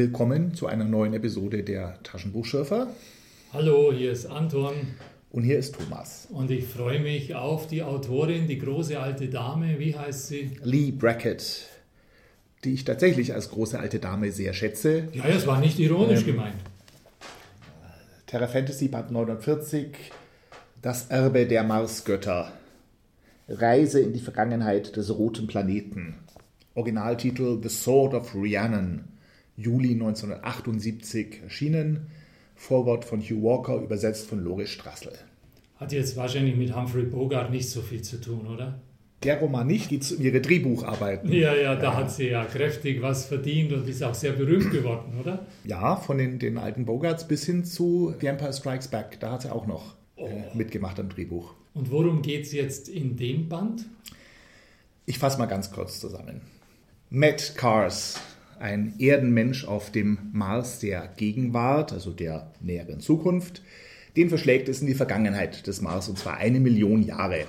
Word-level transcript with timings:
Willkommen 0.00 0.54
zu 0.54 0.66
einer 0.66 0.86
neuen 0.86 1.12
Episode 1.12 1.62
der 1.62 2.02
Taschenbuchschürfer. 2.04 2.86
Hallo, 3.52 3.92
hier 3.92 4.12
ist 4.12 4.24
Anton. 4.24 4.72
Und 5.30 5.42
hier 5.42 5.58
ist 5.58 5.74
Thomas. 5.74 6.26
Und 6.30 6.50
ich 6.50 6.64
freue 6.64 7.00
mich 7.00 7.34
auf 7.34 7.66
die 7.66 7.82
Autorin, 7.82 8.48
die 8.48 8.58
große 8.58 8.98
alte 8.98 9.28
Dame. 9.28 9.78
Wie 9.78 9.94
heißt 9.94 10.28
sie? 10.28 10.52
Lee 10.62 10.90
Brackett, 10.90 11.66
die 12.64 12.72
ich 12.72 12.86
tatsächlich 12.86 13.34
als 13.34 13.50
große 13.50 13.78
alte 13.78 13.98
Dame 13.98 14.32
sehr 14.32 14.54
schätze. 14.54 15.08
Ja, 15.12 15.28
das 15.28 15.46
war 15.46 15.60
nicht 15.60 15.78
ironisch 15.78 16.20
ähm, 16.20 16.26
gemeint. 16.26 16.56
Terra 18.26 18.46
Fantasy 18.46 18.88
Band 18.88 19.10
49, 19.10 19.88
Das 20.80 21.08
Erbe 21.08 21.44
der 21.44 21.62
Marsgötter. 21.62 22.52
Reise 23.50 24.00
in 24.00 24.14
die 24.14 24.20
Vergangenheit 24.20 24.96
des 24.96 25.14
roten 25.14 25.46
Planeten. 25.46 26.14
Originaltitel 26.74 27.60
The 27.62 27.68
Sword 27.68 28.14
of 28.14 28.34
Rhiannon, 28.34 29.04
Juli 29.60 29.92
1978 29.92 31.42
erschienen. 31.42 32.06
Vorwort 32.56 33.04
von 33.04 33.20
Hugh 33.20 33.42
Walker, 33.42 33.76
übersetzt 33.76 34.26
von 34.26 34.42
Loris 34.42 34.70
Strassel. 34.70 35.12
Hat 35.76 35.92
jetzt 35.92 36.16
wahrscheinlich 36.16 36.56
mit 36.56 36.76
Humphrey 36.76 37.04
Bogart 37.04 37.50
nicht 37.50 37.68
so 37.68 37.80
viel 37.80 38.02
zu 38.02 38.20
tun, 38.20 38.46
oder? 38.46 38.80
Der 39.22 39.38
Roman 39.38 39.66
nicht, 39.66 39.90
geht 39.90 40.10
um 40.12 40.22
ihre 40.22 40.40
Drehbucharbeiten. 40.40 41.30
Ja, 41.30 41.54
ja, 41.54 41.74
da 41.74 41.82
ja. 41.82 41.96
hat 41.96 42.10
sie 42.10 42.28
ja 42.28 42.44
kräftig 42.44 43.02
was 43.02 43.26
verdient 43.26 43.72
und 43.72 43.86
ist 43.86 44.02
auch 44.02 44.14
sehr 44.14 44.32
berühmt 44.32 44.70
geworden, 44.70 45.18
oder? 45.20 45.46
Ja, 45.64 45.96
von 45.96 46.16
den, 46.16 46.38
den 46.38 46.56
alten 46.56 46.86
Bogarts 46.86 47.28
bis 47.28 47.44
hin 47.44 47.64
zu 47.64 48.14
The 48.18 48.28
Empire 48.28 48.52
Strikes 48.52 48.88
Back. 48.88 49.20
Da 49.20 49.32
hat 49.32 49.42
sie 49.42 49.52
auch 49.52 49.66
noch 49.66 49.94
äh, 50.16 50.22
oh. 50.22 50.26
äh, 50.26 50.56
mitgemacht 50.56 50.98
am 50.98 51.10
Drehbuch. 51.10 51.54
Und 51.74 51.90
worum 51.90 52.22
geht 52.22 52.46
es 52.46 52.52
jetzt 52.52 52.88
in 52.88 53.16
dem 53.16 53.48
Band? 53.48 53.84
Ich 55.04 55.18
fasse 55.18 55.38
mal 55.38 55.46
ganz 55.46 55.70
kurz 55.70 56.00
zusammen. 56.00 56.40
Matt 57.10 57.54
Cars, 57.56 58.20
ein 58.60 58.94
Erdenmensch 58.98 59.64
auf 59.64 59.90
dem 59.90 60.18
Mars 60.32 60.78
der 60.80 61.08
Gegenwart, 61.16 61.92
also 61.92 62.12
der 62.12 62.52
näheren 62.60 63.00
Zukunft, 63.00 63.62
den 64.16 64.28
verschlägt 64.28 64.68
es 64.68 64.80
in 64.80 64.86
die 64.86 64.94
Vergangenheit 64.94 65.66
des 65.66 65.80
Mars, 65.80 66.08
und 66.08 66.18
zwar 66.18 66.36
eine 66.36 66.60
Million 66.60 67.02
Jahre. 67.02 67.46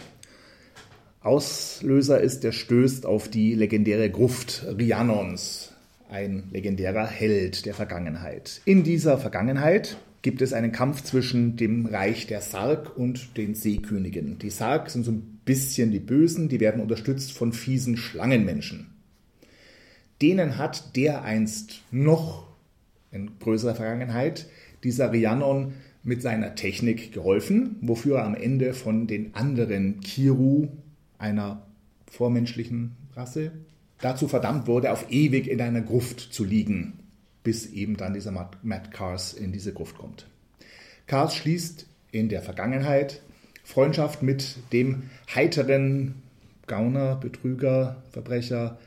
Auslöser 1.20 2.22
ist, 2.22 2.44
der 2.44 2.52
stößt 2.52 3.06
auf 3.06 3.30
die 3.30 3.54
legendäre 3.54 4.10
Gruft 4.10 4.66
Rhiannons, 4.78 5.74
ein 6.10 6.46
legendärer 6.52 7.06
Held 7.06 7.66
der 7.66 7.74
Vergangenheit. 7.74 8.62
In 8.66 8.84
dieser 8.84 9.18
Vergangenheit 9.18 9.98
gibt 10.22 10.42
es 10.42 10.54
einen 10.54 10.72
Kampf 10.72 11.04
zwischen 11.04 11.58
dem 11.58 11.86
Reich 11.88 12.28
der 12.28 12.42
Sarg 12.42 12.98
und 12.98 13.38
den 13.38 13.54
Seekönigen. 13.54 14.40
Die 14.40 14.50
Sarg 14.50 14.90
sind 14.90 15.04
so 15.04 15.12
ein 15.12 15.42
bisschen 15.46 15.92
die 15.92 16.00
Bösen, 16.00 16.48
die 16.48 16.60
werden 16.60 16.82
unterstützt 16.82 17.34
von 17.34 17.54
fiesen 17.54 17.98
Schlangenmenschen. 17.98 18.91
Denen 20.22 20.58
hat 20.58 20.96
dereinst 20.96 21.82
noch 21.92 22.48
in 23.12 23.40
größerer 23.40 23.76
Vergangenheit 23.76 24.48
dieser 24.84 25.12
Rhiannon 25.12 25.74
mit 26.04 26.22
seiner 26.22 26.56
Technik 26.56 27.14
geholfen, 27.14 27.78
wofür 27.82 28.20
er 28.20 28.26
am 28.26 28.36
Ende 28.36 28.74
von 28.74 29.08
den 29.08 29.36
anderen 29.36 30.00
Kiru, 30.02 30.70
einer 31.18 31.66
vormenschlichen 32.08 32.96
Rasse, 33.16 33.52
dazu 34.00 34.28
verdammt 34.28 34.68
wurde, 34.68 34.92
auf 34.92 35.12
ewig 35.12 35.48
in 35.48 35.62
einer 35.62 35.82
Gruft 35.82 36.20
zu 36.20 36.44
liegen, 36.44 37.00
bis 37.44 37.68
eben 37.68 37.98
dann 37.98 38.14
dieser 38.14 38.32
Matt 38.64 38.92
Cars 38.92 39.34
in 39.34 39.52
diese 39.52 39.74
Gruft 39.74 39.98
kommt. 39.98 40.28
Cars 41.08 41.36
schließt 41.36 41.88
in 42.12 42.30
der 42.30 42.42
Vergangenheit 42.42 43.22
Freundschaft 43.64 44.24
mit 44.24 44.58
dem 44.74 45.04
heiteren 45.34 46.16
Gauner, 46.66 47.16
Betrüger, 47.16 48.02
Verbrecher, 48.12 48.80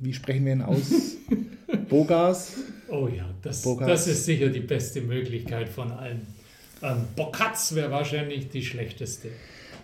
wie 0.00 0.12
sprechen 0.12 0.46
wir 0.46 0.54
ihn 0.54 0.62
aus? 0.62 0.90
Bogas? 1.88 2.54
Oh 2.88 3.08
ja, 3.08 3.32
das, 3.42 3.62
das 3.62 4.06
ist 4.08 4.24
sicher 4.24 4.48
die 4.48 4.60
beste 4.60 5.00
Möglichkeit 5.00 5.68
von 5.68 5.92
allen. 5.92 6.26
Ähm, 6.82 7.04
Bokatz 7.14 7.74
wäre 7.74 7.90
wahrscheinlich 7.90 8.48
die 8.48 8.64
schlechteste. 8.64 9.28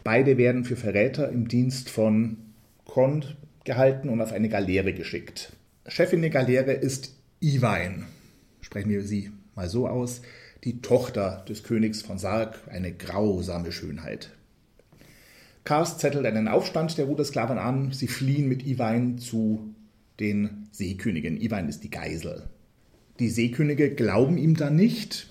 Beide 0.03 0.39
werden 0.39 0.65
für 0.65 0.77
Verräter 0.77 1.29
im 1.29 1.47
Dienst 1.47 1.91
von 1.91 2.39
Kond 2.85 3.37
gehalten 3.65 4.09
und 4.09 4.21
auf 4.21 4.33
eine 4.33 4.49
Galeere 4.49 4.93
geschickt. 4.93 5.53
Chefin 5.87 6.23
der 6.23 6.31
Galeere 6.31 6.73
ist 6.73 7.15
Iwein, 7.41 8.07
sprechen 8.61 8.91
wir 8.91 9.03
sie 9.03 9.31
mal 9.55 9.69
so 9.69 9.87
aus, 9.89 10.23
die 10.65 10.81
Tochter 10.81 11.45
des 11.49 11.63
Königs 11.63 12.03
von 12.03 12.19
Sarg, 12.19 12.61
eine 12.69 12.93
grausame 12.93 13.73
Schönheit. 13.73 14.31
Kars 15.65 15.99
zettelt 15.99 16.27
einen 16.27 16.49
Aufstand 16.49 16.97
der 16.97 17.07
Rudersklaven 17.07 17.59
an, 17.59 17.93
sie 17.93 18.09
fliehen 18.09 18.49
mit 18.49 18.65
Iwein 18.65 19.19
zu 19.19 19.75
den 20.21 20.69
Seekönigen. 20.73 21.41
Iwein 21.41 21.69
ist 21.69 21.85
die 21.85 21.91
Geisel. 21.91 22.49
Die 23.19 23.31
Seekönige 23.31 23.95
glauben 23.95 24.39
ihm 24.39 24.57
dann 24.57 24.77
nicht, 24.77 25.29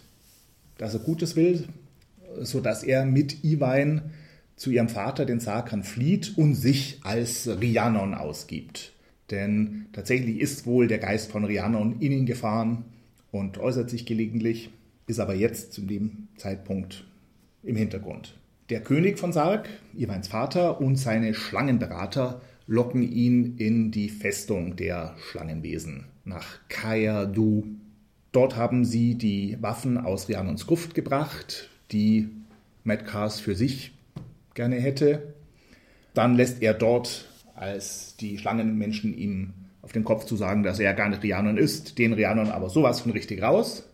dass 0.78 0.94
er 0.94 1.00
Gutes 1.00 1.35
will, 1.35 1.68
sodass 2.41 2.84
er 2.84 3.06
mit 3.06 3.44
Iwein 3.44 4.12
zu 4.56 4.72
ihrem 4.72 4.90
Vater, 4.90 5.25
den 5.25 5.40
Sarkan, 5.40 5.84
flieht 5.84 6.38
und 6.38 6.56
sich 6.56 7.00
als 7.03 7.47
Rhiannon 7.47 8.13
ausgibt. 8.13 8.94
Denn 9.31 9.88
tatsächlich 9.91 10.40
ist 10.40 10.66
wohl 10.66 10.88
der 10.88 11.00
Geist 11.00 11.31
von 11.31 11.46
Rhiannon 11.46 12.00
in 12.00 12.12
ihn 12.12 12.25
gefahren 12.25 12.85
und 13.31 13.57
äußert 13.57 13.90
sich 13.90 14.06
gelegentlich, 14.06 14.69
ist 15.07 15.19
aber 15.19 15.35
jetzt 15.35 15.73
zu 15.73 15.81
dem 15.81 16.28
Zeitpunkt 16.38 17.06
im 17.63 17.75
Hintergrund. 17.75 18.38
Der 18.69 18.81
König 18.81 19.19
von 19.19 19.34
Sarg, 19.34 19.69
Iweins 19.96 20.28
Vater 20.28 20.79
und 20.81 20.96
seine 20.96 21.34
Schlangenberater 21.34 22.41
locken 22.68 23.03
ihn 23.03 23.58
in 23.58 23.92
die 23.92 24.09
Festung 24.09 24.76
der 24.76 25.16
Schlangenwesen 25.30 26.06
nach 26.24 26.59
Kayadu. 26.70 27.64
Dort 28.31 28.56
haben 28.56 28.86
sie 28.86 29.16
die 29.16 29.58
Waffen 29.62 29.98
aus 29.98 30.28
Rhiannons 30.28 30.68
Gruft 30.68 30.96
gebracht, 30.96 31.70
die 31.92 32.30
Metcalf 32.84 33.40
für 33.40 33.56
sich 33.56 33.94
gerne 34.53 34.78
hätte. 34.78 35.34
Dann 36.14 36.36
lässt 36.36 36.62
er 36.62 36.74
dort, 36.74 37.30
als 37.56 38.16
die 38.18 38.38
Schlangenmenschen 38.38 39.16
ihm 39.16 39.53
auf 39.82 39.92
den 39.92 40.03
Kopf 40.03 40.26
zu 40.26 40.36
sagen, 40.36 40.64
dass 40.64 40.80
er 40.80 40.94
gar 40.94 41.09
nicht 41.09 41.24
Rhiannon 41.24 41.58
ist, 41.58 42.00
den 42.00 42.14
Rhiannon 42.14 42.50
aber 42.50 42.70
sowas 42.70 43.02
von 43.02 43.12
richtig 43.12 43.42
raus. 43.42 43.88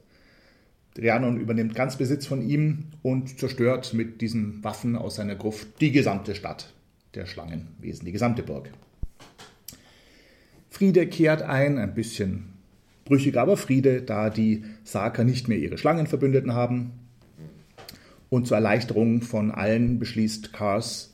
Rhiannon 0.97 1.39
übernimmt 1.39 1.75
ganz 1.75 1.97
Besitz 1.97 2.25
von 2.25 2.47
ihm 2.47 2.85
und 3.01 3.39
zerstört 3.39 3.93
mit 3.93 4.21
diesen 4.21 4.63
Waffen 4.63 4.95
aus 4.95 5.15
seiner 5.15 5.35
Gruft 5.35 5.81
die 5.81 5.91
gesamte 5.91 6.35
Stadt 6.35 6.73
der 7.13 7.25
Schlangenwesen, 7.25 8.05
die 8.05 8.11
gesamte 8.11 8.43
Burg. 8.43 8.71
Friede 10.69 11.07
kehrt 11.07 11.41
ein, 11.41 11.77
ein 11.77 11.93
bisschen 11.93 12.53
brüchig, 13.05 13.37
aber 13.37 13.57
Friede, 13.57 14.01
da 14.01 14.29
die 14.29 14.63
Saker 14.83 15.23
nicht 15.23 15.47
mehr 15.47 15.57
ihre 15.57 15.77
Schlangenverbündeten 15.77 16.53
haben. 16.53 16.91
Und 18.29 18.47
zur 18.47 18.57
Erleichterung 18.57 19.21
von 19.21 19.51
allen 19.51 19.99
beschließt 19.99 20.53
Kars, 20.53 21.11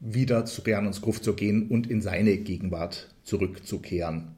wieder 0.00 0.46
zu 0.46 0.62
Rhiannons 0.62 1.02
Gruft 1.02 1.22
zu 1.22 1.34
gehen 1.34 1.68
und 1.68 1.88
in 1.88 2.02
seine 2.02 2.36
Gegenwart 2.38 3.14
zurückzukehren. 3.22 4.34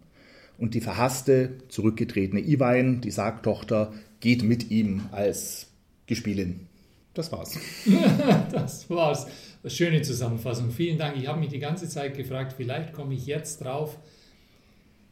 Und 0.59 0.75
die 0.75 0.81
verhasste, 0.81 1.59
zurückgetretene 1.69 2.41
Iwein, 2.41 3.01
die 3.01 3.11
Sargtochter, 3.11 3.93
geht 4.21 4.43
mit 4.43 4.71
ihm 4.71 5.03
als 5.13 5.69
Gespielin. 6.07 6.67
Das 7.15 7.33
war's. 7.33 7.59
das 8.53 8.89
war's 8.91 9.27
schöne 9.71 10.03
Zusammenfassung. 10.03 10.71
Vielen 10.71 10.99
Dank. 10.99 11.17
Ich 11.17 11.27
habe 11.27 11.41
mich 11.41 11.51
die 11.51 11.59
ganze 11.59 11.89
Zeit 11.89 12.17
gefragt, 12.17 12.55
vielleicht 12.57 12.93
komme 12.93 13.15
ich 13.15 13.27
jetzt 13.27 13.59
drauf, 13.63 13.99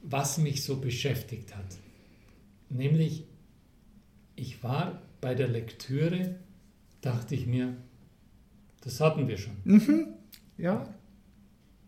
was 0.03 0.39
mich 0.39 0.65
so 0.65 0.81
beschäftigt 0.81 1.55
hat. 1.55 1.79
Nämlich, 2.69 3.25
ich 4.37 4.63
war 4.63 5.03
bei 5.21 5.35
der 5.35 5.49
Lektüre, 5.49 6.37
dachte 7.01 7.35
ich 7.35 7.47
mir, 7.47 7.77
das 8.83 9.01
hatten 9.01 9.29
wir 9.29 9.37
schon. 9.37 9.57
Mhm. 9.65 10.07
Ja. 10.57 10.93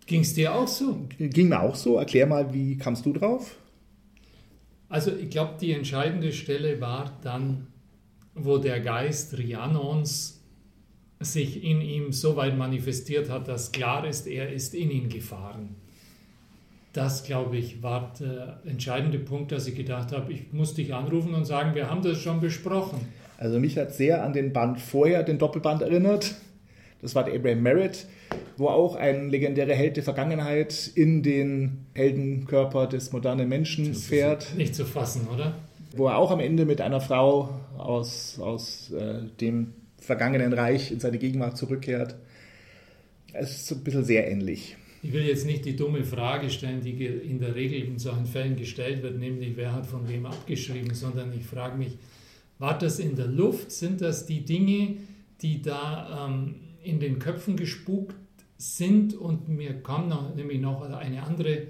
Ging 0.07 0.23
es 0.23 0.35
dir 0.35 0.55
auch 0.55 0.69
so? 0.69 1.07
Ging 1.19 1.49
mir 1.49 1.61
auch 1.61 1.75
so. 1.75 1.97
Erklär 1.97 2.27
mal, 2.27 2.53
wie 2.53 2.77
kamst 2.77 3.07
du 3.07 3.13
drauf? 3.13 3.57
Also 4.89 5.15
ich 5.15 5.31
glaube, 5.31 5.55
die 5.61 5.73
entscheidende 5.73 6.33
Stelle 6.33 6.81
war 6.81 7.19
dann, 7.23 7.69
wo 8.35 8.59
der 8.59 8.81
Geist 8.81 9.39
Rianons 9.39 10.42
sich 11.25 11.65
in 11.65 11.81
ihm 11.81 12.13
so 12.13 12.37
weit 12.37 12.57
manifestiert 12.57 13.31
hat, 13.31 13.49
dass 13.49 13.73
klar 13.73 14.07
ist, 14.07 14.27
er 14.27 14.53
ist 14.53 14.75
in 14.75 14.91
ihn 14.91 15.09
gefahren. 15.09 15.77
Das, 16.93 17.25
glaube 17.25 17.57
ich, 17.57 17.83
war 17.83 18.13
der 18.21 18.61
entscheidende 18.67 19.19
Punkt, 19.19 19.51
dass 19.51 19.67
ich 19.67 19.75
gedacht 19.75 20.13
habe, 20.13 20.33
ich 20.33 20.53
muss 20.53 20.75
dich 20.75 20.93
anrufen 20.93 21.33
und 21.35 21.47
sagen, 21.47 21.75
wir 21.75 21.89
haben 21.89 22.03
das 22.03 22.19
schon 22.19 22.41
besprochen. 22.41 23.01
Also 23.39 23.59
mich 23.59 23.79
hat 23.79 23.95
sehr 23.95 24.23
an 24.23 24.33
den 24.33 24.53
Band 24.53 24.81
vorher, 24.81 25.23
den 25.23 25.39
Doppelband 25.39 25.83
erinnert. 25.83 26.35
Das 27.01 27.15
war 27.15 27.25
der 27.25 27.35
Abraham 27.35 27.63
Merritt, 27.63 28.07
wo 28.57 28.69
auch 28.69 28.95
ein 28.95 29.31
legendärer 29.31 29.75
Held 29.75 29.97
der 29.97 30.05
Vergangenheit 30.05 30.91
in 30.95 31.23
den 31.23 31.87
Heldenkörper 31.95 32.87
des 32.87 33.11
modernen 33.11 33.49
Menschen 33.49 33.95
fährt. 33.95 34.55
Nicht 34.57 34.75
zu 34.75 34.85
fassen, 34.85 35.27
oder? 35.33 35.55
Wo 35.97 36.07
er 36.07 36.17
auch 36.17 36.31
am 36.31 36.41
Ende 36.41 36.65
mit 36.65 36.81
einer 36.81 37.01
Frau 37.01 37.49
aus, 37.77 38.39
aus 38.41 38.93
äh, 38.93 39.25
dem 39.41 39.73
vergangenen 40.03 40.53
Reich 40.53 40.91
in 40.91 41.01
seine 41.01 41.19
Gegenwart 41.19 41.57
zurückkehrt. 41.57 42.17
Es 43.33 43.63
ist 43.63 43.73
ein 43.73 43.85
bisschen 43.85 44.05
sehr 44.05 44.31
ähnlich. 44.31 44.77
ich 45.03 45.13
will 45.13 45.25
jetzt 45.25 45.47
nicht 45.47 45.65
die 45.65 45.75
dumme 45.75 46.05
Frage 46.05 46.51
stellen, 46.51 46.81
die 46.81 47.05
in 47.05 47.39
der 47.39 47.55
Regel 47.55 47.83
in 47.83 47.99
solchen 47.99 48.27
Fällen 48.27 48.57
gestellt 48.57 49.03
wird, 49.03 49.19
nämlich 49.19 49.57
wer 49.57 49.73
hat 49.73 49.87
von 49.87 50.09
wem 50.09 50.27
abgeschrieben, 50.27 50.95
sondern 50.95 51.33
ich 51.33 51.45
frage 51.45 51.79
mich, 51.79 51.97
war 52.59 52.79
das 52.79 52.99
in 52.99 53.17
der 53.17 53.27
Luft? 53.27 53.73
Sind 53.73 54.01
das 54.01 54.27
die 54.27 54.45
Dinge, 54.45 54.97
die 55.41 55.63
da 55.63 56.29
ähm, 56.29 56.57
in 56.85 57.01
den 57.01 57.19
Köpfen 57.19 57.57
gespukt 57.57 58.15
sind? 58.59 59.15
Und 59.15 59.49
mir 59.49 59.83
kam 59.83 60.09
noch, 60.09 60.35
nämlich 60.37 60.61
noch 60.61 60.83
eine 60.83 61.23
andere 61.25 61.69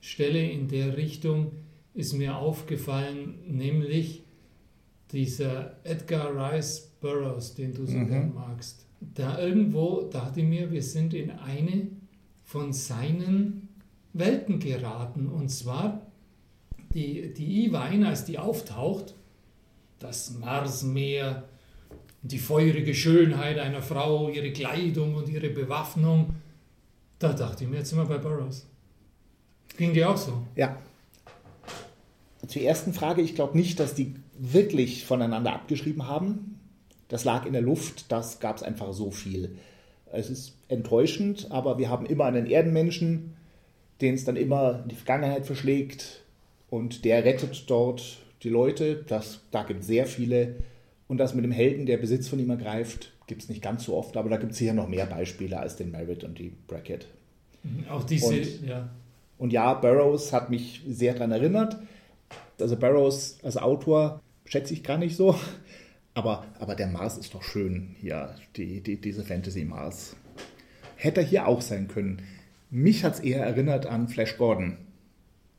Stelle 0.00 0.46
in 0.46 0.68
der 0.68 0.98
Richtung, 0.98 1.52
ist 1.94 2.12
mir 2.12 2.36
aufgefallen, 2.36 3.38
nämlich 3.46 4.23
dieser 5.14 5.76
Edgar 5.84 6.34
Rice 6.34 6.90
Burroughs, 7.00 7.54
den 7.54 7.72
du 7.72 7.86
so 7.86 7.96
mhm. 7.96 8.08
gern 8.08 8.34
magst. 8.34 8.84
Da 9.00 9.38
irgendwo 9.38 10.02
dachte 10.02 10.40
ich 10.40 10.46
mir, 10.46 10.70
wir 10.70 10.82
sind 10.82 11.14
in 11.14 11.30
eine 11.30 11.88
von 12.44 12.72
seinen 12.72 13.68
Welten 14.12 14.58
geraten. 14.58 15.28
Und 15.28 15.48
zwar 15.50 16.02
die, 16.92 17.32
die 17.32 17.66
Iwein, 17.66 18.04
als 18.04 18.24
die 18.24 18.38
auftaucht, 18.38 19.14
das 19.98 20.32
Marsmeer, 20.38 21.44
die 22.22 22.38
feurige 22.38 22.94
Schönheit 22.94 23.58
einer 23.58 23.82
Frau, 23.82 24.28
ihre 24.28 24.52
Kleidung 24.52 25.14
und 25.14 25.28
ihre 25.28 25.50
Bewaffnung, 25.50 26.34
da 27.18 27.32
dachte 27.32 27.64
ich 27.64 27.70
mir, 27.70 27.78
jetzt 27.78 27.90
sind 27.90 27.98
wir 27.98 28.06
bei 28.06 28.18
Burroughs. 28.18 28.66
Ging 29.76 29.92
dir 29.92 30.10
auch 30.10 30.16
so? 30.16 30.42
Ja. 30.56 30.76
Zur 32.46 32.62
ersten 32.62 32.92
Frage, 32.92 33.22
ich 33.22 33.34
glaube 33.34 33.56
nicht, 33.56 33.80
dass 33.80 33.94
die 33.94 34.14
wirklich 34.38 35.04
voneinander 35.04 35.52
abgeschrieben 35.52 36.08
haben. 36.08 36.58
Das 37.08 37.24
lag 37.24 37.46
in 37.46 37.52
der 37.52 37.62
Luft, 37.62 38.10
das 38.10 38.40
gab 38.40 38.56
es 38.56 38.62
einfach 38.62 38.92
so 38.92 39.10
viel. 39.10 39.56
Es 40.12 40.30
ist 40.30 40.54
enttäuschend, 40.68 41.50
aber 41.50 41.78
wir 41.78 41.88
haben 41.88 42.06
immer 42.06 42.24
einen 42.24 42.46
Erdenmenschen, 42.46 43.36
den 44.00 44.14
es 44.14 44.24
dann 44.24 44.36
immer 44.36 44.80
in 44.82 44.88
die 44.88 44.96
Vergangenheit 44.96 45.46
verschlägt 45.46 46.22
und 46.70 47.04
der 47.04 47.24
rettet 47.24 47.64
dort 47.68 48.18
die 48.42 48.48
Leute. 48.48 49.04
Das, 49.08 49.40
da 49.50 49.62
gibt 49.62 49.80
es 49.80 49.86
sehr 49.86 50.06
viele. 50.06 50.56
Und 51.06 51.18
das 51.18 51.34
mit 51.34 51.44
dem 51.44 51.52
Helden, 51.52 51.86
der 51.86 51.98
Besitz 51.98 52.28
von 52.28 52.38
ihm 52.38 52.50
ergreift, 52.50 53.12
gibt 53.26 53.42
es 53.42 53.48
nicht 53.48 53.62
ganz 53.62 53.84
so 53.84 53.96
oft, 53.96 54.16
aber 54.16 54.28
da 54.28 54.36
gibt 54.36 54.52
es 54.52 54.58
sicher 54.58 54.72
noch 54.72 54.88
mehr 54.88 55.06
Beispiele 55.06 55.58
als 55.58 55.76
den 55.76 55.90
Merit 55.90 56.24
und 56.24 56.38
die 56.38 56.52
Bracket. 56.66 57.06
Mhm, 57.62 57.88
auch 57.88 58.04
diese, 58.04 58.26
und, 58.26 58.66
ja. 58.66 58.88
Und 59.38 59.52
ja, 59.52 59.74
Burroughs 59.74 60.32
hat 60.32 60.50
mich 60.50 60.82
sehr 60.88 61.14
daran 61.14 61.32
erinnert. 61.32 61.78
Also 62.60 62.76
Burroughs 62.76 63.38
als 63.42 63.56
Autor 63.56 64.20
schätze 64.44 64.74
ich 64.74 64.82
gar 64.82 64.98
nicht 64.98 65.16
so. 65.16 65.36
Aber, 66.14 66.46
aber 66.60 66.76
der 66.76 66.86
Mars 66.86 67.18
ist 67.18 67.34
doch 67.34 67.42
schön 67.42 67.96
hier, 68.00 68.36
die, 68.56 68.80
die, 68.80 69.00
diese 69.00 69.24
Fantasy 69.24 69.64
Mars. 69.64 70.14
Hätte 70.94 71.22
er 71.22 71.26
hier 71.26 71.48
auch 71.48 71.60
sein 71.60 71.88
können. 71.88 72.22
Mich 72.70 73.04
hat 73.04 73.14
es 73.14 73.20
eher 73.20 73.44
erinnert 73.44 73.86
an 73.86 74.08
Flash 74.08 74.38
Gordon. 74.38 74.76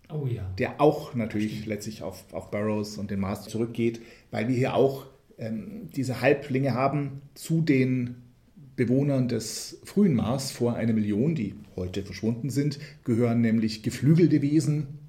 Oh 0.10 0.28
ja. 0.28 0.44
Der 0.58 0.80
auch 0.80 1.14
natürlich 1.14 1.66
letztlich 1.66 2.04
auf, 2.04 2.34
auf 2.34 2.52
Burroughs 2.52 2.98
und 2.98 3.12
den 3.12 3.20
Mars 3.20 3.44
zurückgeht, 3.44 4.02
weil 4.32 4.48
wir 4.48 4.56
hier 4.56 4.76
auch 4.76 5.08
ähm, 5.38 5.90
diese 5.96 6.22
Halblinge 6.22 6.74
haben 6.74 7.22
zu 7.34 7.62
den 7.62 8.16
Bewohnern 8.76 9.28
des 9.28 9.80
frühen 9.84 10.14
Mars 10.14 10.52
vor 10.52 10.76
einer 10.76 10.94
Million, 10.94 11.36
die 11.36 11.56
heute 11.76 12.04
verschwunden 12.04 12.50
sind, 12.50 12.80
gehören 13.04 13.42
nämlich 13.42 13.84
geflügelte 13.84 14.42
Wesen, 14.42 15.00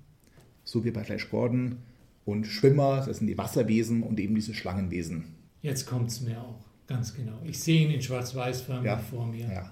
so 0.66 0.84
wie 0.84 0.90
bei 0.90 1.02
Flash 1.02 1.30
Gordon, 1.30 1.78
und 2.26 2.44
Schwimmer, 2.44 3.04
das 3.06 3.18
sind 3.18 3.28
die 3.28 3.38
Wasserwesen 3.38 4.02
und 4.02 4.20
eben 4.20 4.34
diese 4.34 4.52
Schlangenwesen. 4.52 5.24
Jetzt 5.62 5.86
kommt 5.86 6.10
es 6.10 6.20
mir 6.20 6.38
auch, 6.38 6.58
ganz 6.86 7.14
genau. 7.14 7.40
Ich 7.44 7.58
sehe 7.60 7.86
ihn 7.86 7.92
in 7.92 8.02
schwarz-weiß 8.02 8.64
ja. 8.84 8.98
vor 8.98 9.26
mir. 9.26 9.46
Ja. 9.46 9.70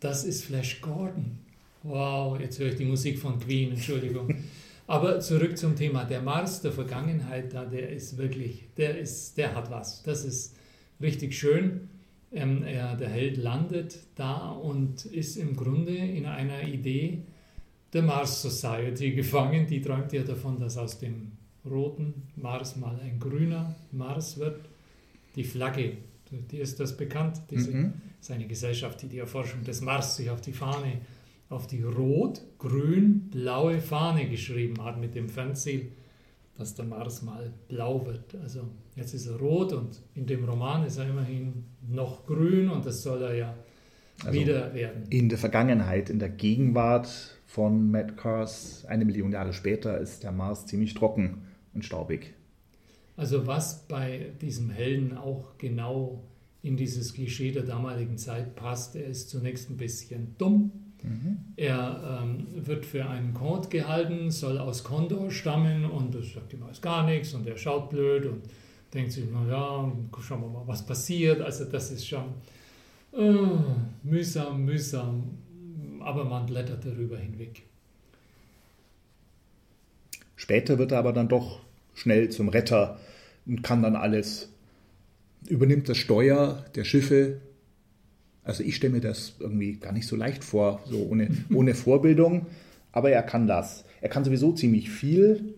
Das 0.00 0.24
ist 0.24 0.44
Flash 0.44 0.80
Gordon. 0.80 1.38
Wow, 1.84 2.38
jetzt 2.40 2.58
höre 2.58 2.68
ich 2.68 2.76
die 2.76 2.84
Musik 2.84 3.18
von 3.18 3.38
Queen, 3.38 3.70
Entschuldigung. 3.70 4.34
Aber 4.88 5.20
zurück 5.20 5.56
zum 5.56 5.76
Thema. 5.76 6.04
Der 6.04 6.20
Mars 6.20 6.60
der 6.60 6.72
Vergangenheit, 6.72 7.54
da, 7.54 7.64
der 7.64 7.90
ist 7.90 8.18
wirklich, 8.18 8.64
der 8.76 8.98
ist, 8.98 9.38
der 9.38 9.54
hat 9.54 9.70
was. 9.70 10.02
Das 10.02 10.24
ist 10.24 10.56
richtig 11.00 11.34
schön. 11.34 11.88
Ähm, 12.32 12.64
er, 12.64 12.96
der 12.96 13.08
Held 13.08 13.36
landet 13.36 14.00
da 14.16 14.50
und 14.50 15.04
ist 15.04 15.36
im 15.36 15.54
Grunde 15.54 15.94
in 15.94 16.26
einer 16.26 16.64
Idee 16.64 17.22
der 17.92 18.02
Mars 18.02 18.42
Society 18.42 19.12
gefangen. 19.12 19.66
Die 19.66 19.80
träumt 19.80 20.12
ja 20.12 20.22
davon, 20.22 20.58
dass 20.58 20.76
aus 20.76 20.98
dem 20.98 21.32
roten 21.68 22.28
Mars 22.36 22.76
mal 22.76 22.98
ein 23.00 23.18
grüner 23.18 23.74
Mars 23.92 24.38
wird 24.38 24.60
die 25.34 25.44
Flagge, 25.44 25.96
die 26.30 26.58
ist 26.58 26.80
das 26.80 26.96
bekannt, 26.96 27.40
diese, 27.50 27.70
mhm. 27.70 27.92
ist 28.20 28.48
Gesellschaft, 28.48 29.02
die 29.02 29.08
die 29.08 29.18
Erforschung 29.18 29.62
des 29.64 29.80
Mars 29.80 30.16
sich 30.16 30.30
auf 30.30 30.40
die 30.40 30.52
Fahne, 30.52 31.00
auf 31.48 31.66
die 31.66 31.82
rot-grün-blaue 31.82 33.80
Fahne 33.80 34.28
geschrieben 34.28 34.82
hat 34.82 34.98
mit 35.00 35.14
dem 35.14 35.28
Fernziel, 35.28 35.92
dass 36.56 36.74
der 36.74 36.84
Mars 36.84 37.22
mal 37.22 37.52
blau 37.68 38.04
wird. 38.06 38.34
Also 38.42 38.68
jetzt 38.96 39.14
ist 39.14 39.26
er 39.26 39.36
rot 39.36 39.72
und 39.72 40.00
in 40.14 40.26
dem 40.26 40.44
Roman 40.44 40.84
ist 40.84 40.98
er 40.98 41.08
immerhin 41.08 41.64
noch 41.88 42.26
grün 42.26 42.68
und 42.68 42.84
das 42.84 43.02
soll 43.02 43.22
er 43.22 43.34
ja 43.34 43.54
also 44.24 44.38
wieder 44.38 44.72
werden. 44.74 45.04
In 45.10 45.28
der 45.28 45.38
Vergangenheit, 45.38 46.10
in 46.10 46.18
der 46.18 46.28
Gegenwart 46.28 47.38
von 47.52 47.90
Matt 47.90 48.16
Cars, 48.16 48.86
eine 48.86 49.04
Million 49.04 49.30
Jahre 49.30 49.52
später, 49.52 49.98
ist 49.98 50.22
der 50.22 50.32
Mars 50.32 50.64
ziemlich 50.64 50.94
trocken 50.94 51.42
und 51.74 51.84
staubig. 51.84 52.32
Also 53.14 53.46
was 53.46 53.86
bei 53.88 54.32
diesem 54.40 54.70
Helden 54.70 55.18
auch 55.18 55.58
genau 55.58 56.24
in 56.62 56.78
dieses 56.78 57.12
Klischee 57.12 57.52
der 57.52 57.64
damaligen 57.64 58.16
Zeit 58.16 58.56
passt, 58.56 58.96
er 58.96 59.04
ist 59.04 59.28
zunächst 59.28 59.68
ein 59.68 59.76
bisschen 59.76 60.34
dumm. 60.38 60.72
Mhm. 61.02 61.36
Er 61.56 62.22
ähm, 62.22 62.46
wird 62.54 62.86
für 62.86 63.04
einen 63.04 63.34
Kord 63.34 63.68
gehalten, 63.68 64.30
soll 64.30 64.56
aus 64.56 64.82
Kondor 64.82 65.30
stammen 65.30 65.84
und 65.84 66.14
das 66.14 66.32
sagt 66.32 66.54
ihm 66.54 66.62
alles 66.62 66.80
gar 66.80 67.04
nichts 67.04 67.34
und 67.34 67.46
er 67.46 67.58
schaut 67.58 67.90
blöd 67.90 68.24
und 68.24 68.44
denkt 68.94 69.12
sich, 69.12 69.30
naja, 69.30 69.92
schauen 70.22 70.40
wir 70.40 70.48
mal, 70.48 70.66
was 70.66 70.86
passiert. 70.86 71.42
Also 71.42 71.66
das 71.66 71.90
ist 71.90 72.08
schon 72.08 72.32
äh, 73.12 73.46
mühsam, 74.04 74.64
mühsam, 74.64 75.38
aber 76.04 76.24
man 76.24 76.46
blättert 76.46 76.84
darüber 76.84 77.18
hinweg. 77.18 77.62
Später 80.36 80.78
wird 80.78 80.92
er 80.92 80.98
aber 80.98 81.12
dann 81.12 81.28
doch 81.28 81.60
schnell 81.94 82.28
zum 82.30 82.48
Retter 82.48 82.98
und 83.46 83.62
kann 83.62 83.82
dann 83.82 83.96
alles, 83.96 84.48
übernimmt 85.48 85.88
das 85.88 85.98
Steuer 85.98 86.64
der 86.74 86.84
Schiffe. 86.84 87.40
Also 88.44 88.62
ich 88.64 88.76
stelle 88.76 88.94
mir 88.94 89.00
das 89.00 89.36
irgendwie 89.38 89.74
gar 89.74 89.92
nicht 89.92 90.06
so 90.06 90.16
leicht 90.16 90.42
vor, 90.42 90.80
so 90.86 91.06
ohne, 91.06 91.28
ohne 91.54 91.74
Vorbildung, 91.74 92.46
aber 92.90 93.10
er 93.10 93.22
kann 93.22 93.46
das. 93.46 93.84
Er 94.00 94.08
kann 94.08 94.24
sowieso 94.24 94.52
ziemlich 94.52 94.90
viel. 94.90 95.54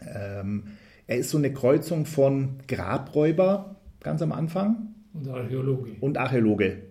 Ähm, 0.00 0.64
er 1.06 1.18
ist 1.18 1.30
so 1.30 1.38
eine 1.38 1.52
Kreuzung 1.52 2.06
von 2.06 2.60
Grabräuber 2.68 3.76
ganz 4.00 4.22
am 4.22 4.32
Anfang. 4.32 4.94
Und 5.12 5.28
Archäologe. 5.28 5.92
Und 6.00 6.16
Archäologe, 6.16 6.82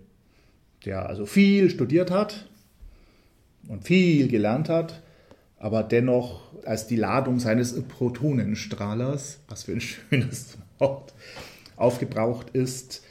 der 0.84 1.08
also 1.08 1.26
viel 1.26 1.70
studiert 1.70 2.10
hat 2.10 2.48
und 3.68 3.84
viel 3.84 4.28
gelernt 4.28 4.68
hat 4.68 5.02
aber 5.58 5.82
dennoch 5.82 6.40
als 6.64 6.86
die 6.86 6.96
Ladung 6.96 7.40
seines 7.40 7.80
Protonenstrahlers, 7.82 9.40
was 9.48 9.64
für 9.64 9.72
ein 9.72 9.80
schönes 9.80 10.56
Wort, 10.78 11.14
aufgebraucht 11.76 12.50
ist, 12.50 13.04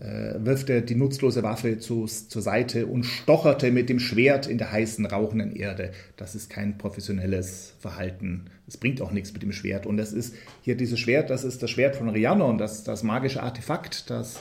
äh, 0.00 0.34
wirft 0.38 0.68
er 0.68 0.82
die 0.82 0.94
nutzlose 0.94 1.42
Waffe 1.42 1.78
zu, 1.78 2.04
zur 2.04 2.42
Seite 2.42 2.86
und 2.86 3.04
stocherte 3.04 3.70
mit 3.70 3.88
dem 3.88 3.98
Schwert 3.98 4.46
in 4.46 4.58
der 4.58 4.70
heißen, 4.70 5.06
rauchenden 5.06 5.56
Erde. 5.56 5.92
Das 6.16 6.34
ist 6.34 6.50
kein 6.50 6.76
professionelles 6.76 7.72
Verhalten. 7.78 8.50
Es 8.66 8.76
bringt 8.76 9.00
auch 9.00 9.12
nichts 9.12 9.32
mit 9.32 9.42
dem 9.42 9.52
Schwert. 9.52 9.86
Und 9.86 9.96
das 9.96 10.12
ist 10.12 10.34
hier 10.60 10.76
dieses 10.76 11.00
Schwert, 11.00 11.30
das 11.30 11.44
ist 11.44 11.62
das 11.62 11.70
Schwert 11.70 11.96
von 11.96 12.10
Rhiannon, 12.10 12.58
das, 12.58 12.84
das 12.84 13.02
magische 13.02 13.42
Artefakt, 13.42 14.10
das 14.10 14.40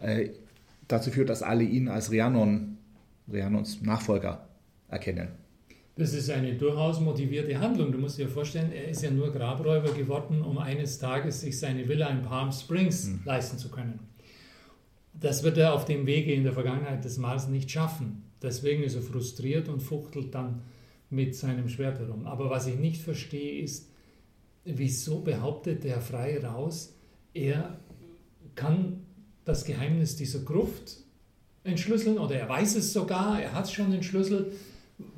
äh, 0.00 0.30
dazu 0.88 1.10
führt, 1.10 1.28
dass 1.28 1.42
alle 1.42 1.64
ihn 1.64 1.88
als 1.88 2.10
Rhiannon, 2.10 2.78
Rhiannons 3.30 3.82
Nachfolger 3.82 4.48
erkennen. 4.88 5.28
Das 5.96 6.12
ist 6.12 6.28
eine 6.28 6.54
durchaus 6.54 7.00
motivierte 7.00 7.58
Handlung. 7.58 7.90
Du 7.90 7.98
musst 7.98 8.18
dir 8.18 8.28
vorstellen, 8.28 8.70
er 8.70 8.88
ist 8.88 9.02
ja 9.02 9.10
nur 9.10 9.32
Grabräuber 9.32 9.92
geworden, 9.92 10.42
um 10.42 10.58
eines 10.58 10.98
Tages 10.98 11.40
sich 11.40 11.58
seine 11.58 11.88
Villa 11.88 12.08
in 12.08 12.22
Palm 12.22 12.52
Springs 12.52 13.06
mhm. 13.06 13.20
leisten 13.24 13.56
zu 13.56 13.70
können. 13.70 14.00
Das 15.14 15.42
wird 15.42 15.56
er 15.56 15.72
auf 15.72 15.86
dem 15.86 16.06
Wege 16.06 16.34
in 16.34 16.44
der 16.44 16.52
Vergangenheit 16.52 17.02
des 17.04 17.16
Mars 17.16 17.48
nicht 17.48 17.70
schaffen. 17.70 18.24
Deswegen 18.42 18.82
ist 18.82 18.94
er 18.94 19.00
frustriert 19.00 19.70
und 19.70 19.82
fuchtelt 19.82 20.34
dann 20.34 20.60
mit 21.08 21.34
seinem 21.34 21.70
Schwert 21.70 21.98
herum. 21.98 22.26
Aber 22.26 22.50
was 22.50 22.66
ich 22.66 22.76
nicht 22.76 23.00
verstehe, 23.00 23.62
ist, 23.62 23.90
wieso 24.64 25.20
behauptet 25.20 25.84
der 25.84 26.02
frei 26.02 26.38
raus, 26.44 26.94
er 27.32 27.78
kann 28.54 29.05
das 29.46 29.64
Geheimnis 29.64 30.16
dieser 30.16 30.40
Gruft 30.40 30.98
entschlüsseln 31.64 32.18
oder 32.18 32.36
er 32.36 32.48
weiß 32.50 32.76
es 32.76 32.92
sogar, 32.92 33.40
er 33.40 33.54
hat 33.54 33.70
schon 33.72 33.92
entschlüsselt 33.94 34.52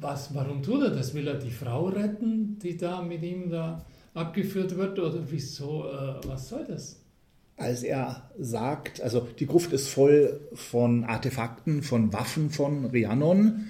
was, 0.00 0.35
warum 0.35 0.62
tut 0.62 0.82
er 0.82 0.90
das? 0.90 1.14
Will 1.14 1.28
er 1.28 1.38
die 1.38 1.52
Frau 1.52 1.87
retten, 1.87 2.58
die 2.58 2.76
da 2.76 3.00
mit 3.00 3.23
ihm 3.23 3.49
da 3.49 3.85
abgeführt 4.12 4.76
wird? 4.76 4.99
Oder 4.99 5.20
wieso, 5.30 5.85
äh, 5.85 6.26
was 6.26 6.49
soll 6.49 6.64
das? 6.66 7.00
als 7.58 7.82
er 7.82 8.30
sagt, 8.38 9.00
also 9.00 9.26
die 9.38 9.47
Gruft 9.47 9.73
ist 9.73 9.88
voll 9.88 10.40
von 10.54 11.04
Artefakten, 11.04 11.82
von 11.82 12.12
Waffen 12.12 12.50
von 12.50 12.87
Rhiannon, 12.87 13.66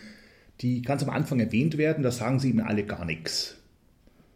die 0.60 0.82
ganz 0.82 1.02
am 1.02 1.10
Anfang 1.10 1.40
erwähnt 1.40 1.78
werden, 1.78 2.04
da 2.04 2.10
sagen 2.10 2.38
sie 2.38 2.50
ihm 2.50 2.60
alle 2.60 2.84
gar 2.84 3.04
nichts. 3.04 3.56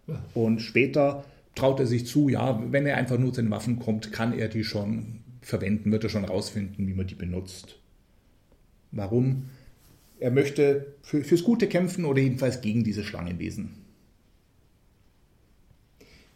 Ja. 0.07 0.23
Und 0.35 0.61
später 0.61 1.25
traut 1.55 1.81
er 1.81 1.87
sich 1.87 2.07
zu, 2.07 2.31
ja, 2.31 2.63
wenn 2.71 2.87
er 2.87 2.97
einfach 2.97 3.19
nur 3.19 3.33
zu 3.33 3.43
den 3.43 3.51
Waffen 3.51 3.79
kommt, 3.79 4.11
kann 4.11 4.33
er 4.33 4.49
die 4.49 4.65
schon 4.65 5.21
verwenden, 5.43 5.93
wird 5.93 6.05
er 6.05 6.11
schon 6.11 6.25
rausfinden, 6.25 6.87
wie 6.87 6.95
man 6.95 7.07
die 7.07 7.15
benutzt. 7.15 7.79
Warum? 8.91 9.51
Er 10.21 10.31
möchte 10.31 10.95
für, 11.03 11.25
fürs 11.25 11.43
Gute 11.43 11.67
kämpfen 11.67 12.05
oder 12.05 12.21
jedenfalls 12.21 12.61
gegen 12.61 12.85
diese 12.85 13.03
Schlangenwesen. 13.03 13.71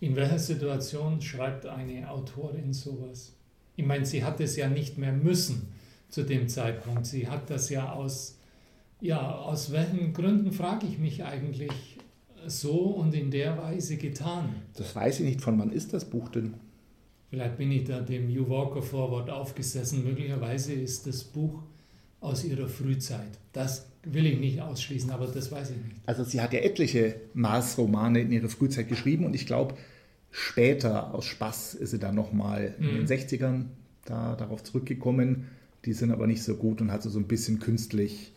In 0.01 0.17
welcher 0.17 0.39
Situation 0.39 1.23
schreibt 1.23 1.67
eine 1.67 2.11
Autorin 2.11 2.73
sowas? 2.73 3.33
Ich 3.77 3.87
meine, 3.87 4.05
sie 4.05 4.25
hat 4.25 4.41
es 4.41 4.57
ja 4.57 4.69
nicht 4.69 4.99
mehr 4.99 5.13
müssen 5.13 5.69
zu 6.09 6.23
dem 6.23 6.49
Zeitpunkt. 6.49 7.07
Sie 7.07 7.29
hat 7.29 7.49
das 7.51 7.71
ja 7.71 7.93
aus, 7.93 8.39
ja, 9.01 9.35
aus 9.35 9.73
welchen 9.73 10.13
Gründen 10.13 10.53
frage 10.53 10.87
ich 10.87 10.99
mich 10.99 11.25
eigentlich 11.25 11.99
so 12.47 12.77
und 12.77 13.15
in 13.15 13.31
der 13.31 13.57
Weise 13.59 13.97
getan? 13.97 14.55
Das 14.75 14.95
weiß 14.95 15.21
ich 15.21 15.27
nicht. 15.27 15.41
Von 15.41 15.59
wann 15.59 15.73
ist 15.73 15.93
das 15.93 16.05
Buch 16.05 16.29
denn? 16.29 16.55
Vielleicht 17.31 17.59
bin 17.59 17.73
ich 17.73 17.85
da 17.85 18.01
dem 18.01 18.33
New 18.33 18.49
Walker 18.49 18.83
Forward 18.83 19.31
aufgesessen. 19.31 20.05
Möglicherweise 20.05 20.73
ist 20.73 21.07
das 21.07 21.25
Buch 21.25 21.63
aus 22.21 22.45
ihrer 22.45 22.69
Frühzeit. 22.69 23.39
Das 23.53 23.87
will 24.05 24.27
ich 24.27 24.39
nicht 24.39 24.61
ausschließen, 24.61 25.11
aber 25.11 25.27
das 25.27 25.51
weiß 25.51 25.71
ich 25.71 25.77
nicht. 25.77 25.97
Also 26.07 26.25
sie 26.25 26.41
hat 26.41 26.53
ja 26.53 26.61
etliche 26.61 27.17
Mars-Romane 27.35 28.21
in 28.21 28.33
ihrer 28.33 28.49
Frühzeit 28.49 28.89
geschrieben 28.89 29.27
und 29.27 29.35
ich 29.35 29.47
glaube, 29.47 29.75
später 30.31 31.15
aus 31.15 31.25
Spaß 31.25 31.75
ist 31.75 31.91
sie 31.91 31.99
dann 31.99 32.15
nochmal 32.15 32.75
mhm. 32.79 32.89
in 32.89 32.95
den 32.99 33.07
60ern 33.07 33.65
da, 34.05 34.37
darauf 34.37 34.63
zurückgekommen. 34.63 35.49
Die 35.85 35.93
sind 35.93 36.13
aber 36.13 36.27
nicht 36.27 36.43
so 36.43 36.57
gut 36.57 36.81
und 36.81 36.93
hat 36.93 37.03
so, 37.03 37.11
so 37.11 37.19
ein 37.19 37.27
bisschen 37.27 37.59
künstlich 37.59 38.33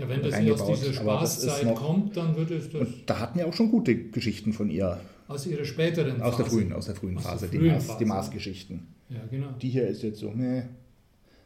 ja, 0.00 0.08
wenn 0.08 0.22
das 0.22 0.62
aus 0.62 0.80
dieser 0.80 0.92
Spaßzeit 0.94 1.64
noch, 1.64 1.74
kommt, 1.74 2.16
dann 2.16 2.34
wird 2.36 2.50
es 2.50 2.70
das. 2.70 2.88
da 3.06 3.18
hatten 3.18 3.38
wir 3.38 3.46
auch 3.46 3.52
schon 3.52 3.70
gute 3.70 3.94
Geschichten 3.94 4.52
von 4.52 4.70
ihr. 4.70 4.98
Aus 5.28 5.46
ihrer 5.46 5.64
späteren 5.64 6.18
Phase. 6.18 6.24
Aus 6.24 6.36
der 6.36 6.46
frühen, 6.46 6.72
aus 6.72 6.86
der 6.86 6.94
frühen 6.94 7.16
aus 7.18 7.22
Phase, 7.22 7.48
der 7.48 7.60
frühen 7.60 7.62
die, 7.62 7.86
Mars, 7.86 7.98
die 7.98 8.04
Mars-Geschichten. 8.04 8.86
Ja, 9.10 9.20
genau. 9.30 9.48
Die 9.60 9.68
hier 9.68 9.86
ist 9.86 10.02
jetzt 10.02 10.20
so, 10.20 10.32
ne. 10.32 10.68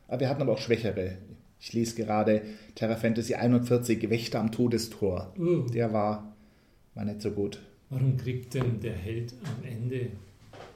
Aber 0.08 0.20
wir 0.20 0.28
hatten 0.28 0.42
aber 0.42 0.52
auch 0.52 0.58
schwächere. 0.58 1.18
Ich 1.61 1.73
lese 1.73 1.96
gerade 1.96 2.42
Terra 2.75 2.96
Fantasy 2.96 3.34
41, 3.34 4.08
Wächter 4.08 4.40
am 4.40 4.52
Todestor. 4.52 5.32
Uh. 5.38 5.66
Der 5.68 5.92
war, 5.92 6.34
war 6.94 7.04
nicht 7.04 7.23
so 7.23 7.30
gut. 7.30 7.58
Warum 7.90 8.16
kriegt 8.16 8.54
denn 8.54 8.80
der 8.80 8.94
Held 8.94 9.34
am 9.44 9.66
Ende 9.68 10.08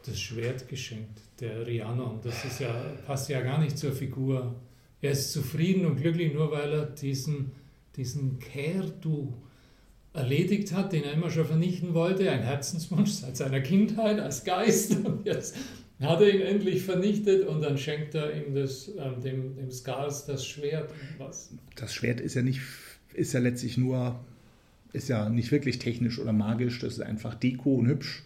das 0.04 0.18
Schwert 0.20 0.68
geschenkt, 0.68 1.20
der 1.40 1.66
Rhiannon? 1.66 2.20
Das 2.22 2.44
ist 2.44 2.60
ja, 2.60 2.74
passt 3.06 3.28
ja 3.28 3.40
gar 3.40 3.60
nicht 3.60 3.78
zur 3.78 3.92
Figur. 3.92 4.54
Er 5.00 5.12
ist 5.12 5.32
zufrieden 5.32 5.86
und 5.86 5.96
glücklich, 5.96 6.34
nur 6.34 6.50
weil 6.50 6.72
er 6.72 6.86
diesen, 6.86 7.52
diesen 7.98 8.38
Kerdu 8.38 9.34
erledigt 10.14 10.72
hat, 10.72 10.92
den 10.92 11.04
er 11.04 11.12
immer 11.12 11.30
schon 11.30 11.44
vernichten 11.44 11.92
wollte, 11.92 12.30
ein 12.30 12.42
Herzenswunsch 12.42 13.10
seit 13.10 13.36
seiner 13.36 13.60
Kindheit 13.60 14.20
als 14.20 14.44
Geist. 14.44 14.96
Und 15.04 15.26
jetzt 15.26 15.56
hat 16.00 16.20
er 16.20 16.32
ihn 16.32 16.40
endlich 16.42 16.82
vernichtet 16.82 17.44
und 17.48 17.60
dann 17.60 17.76
schenkt 17.76 18.14
er 18.14 18.32
ihm 18.32 18.54
das, 18.54 18.86
äh, 18.86 19.20
dem, 19.20 19.56
dem 19.56 19.70
Skars 19.72 20.26
das 20.26 20.46
Schwert. 20.46 20.92
Was? 21.18 21.50
Das 21.74 21.92
Schwert 21.92 22.20
ist 22.20 22.34
ja 22.34 22.42
nicht, 22.42 22.60
ist 23.14 23.32
ja 23.32 23.40
letztlich 23.40 23.76
nur, 23.76 24.20
ist 24.92 25.08
ja 25.08 25.28
nicht 25.28 25.50
wirklich 25.50 25.80
technisch 25.80 26.20
oder 26.20 26.32
magisch, 26.32 26.78
das 26.78 26.94
ist 26.94 27.00
einfach 27.00 27.34
Deko 27.34 27.74
und 27.74 27.88
hübsch. 27.88 28.22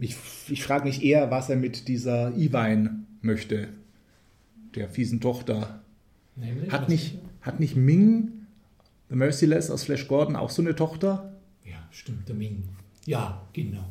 Ich, 0.00 0.16
ich 0.48 0.64
frage 0.64 0.84
mich 0.84 1.04
eher, 1.04 1.30
was 1.30 1.50
er 1.50 1.56
mit 1.56 1.86
dieser 1.86 2.36
Iwein 2.36 3.06
möchte, 3.20 3.68
der 4.74 4.88
fiesen 4.88 5.20
Tochter. 5.20 5.84
Nämlich, 6.34 6.72
hat, 6.72 6.88
nicht, 6.88 7.18
hat 7.42 7.60
nicht 7.60 7.76
Ming 7.76 8.41
The 9.12 9.18
Merciless 9.18 9.70
aus 9.70 9.84
Flash 9.84 10.08
Gordon 10.08 10.36
auch 10.36 10.48
so 10.48 10.62
eine 10.62 10.74
Tochter? 10.74 11.34
Ja, 11.66 11.86
stimmt, 11.90 12.26
der 12.30 12.34
Ming. 12.34 12.64
Ja, 13.04 13.42
genau. 13.52 13.84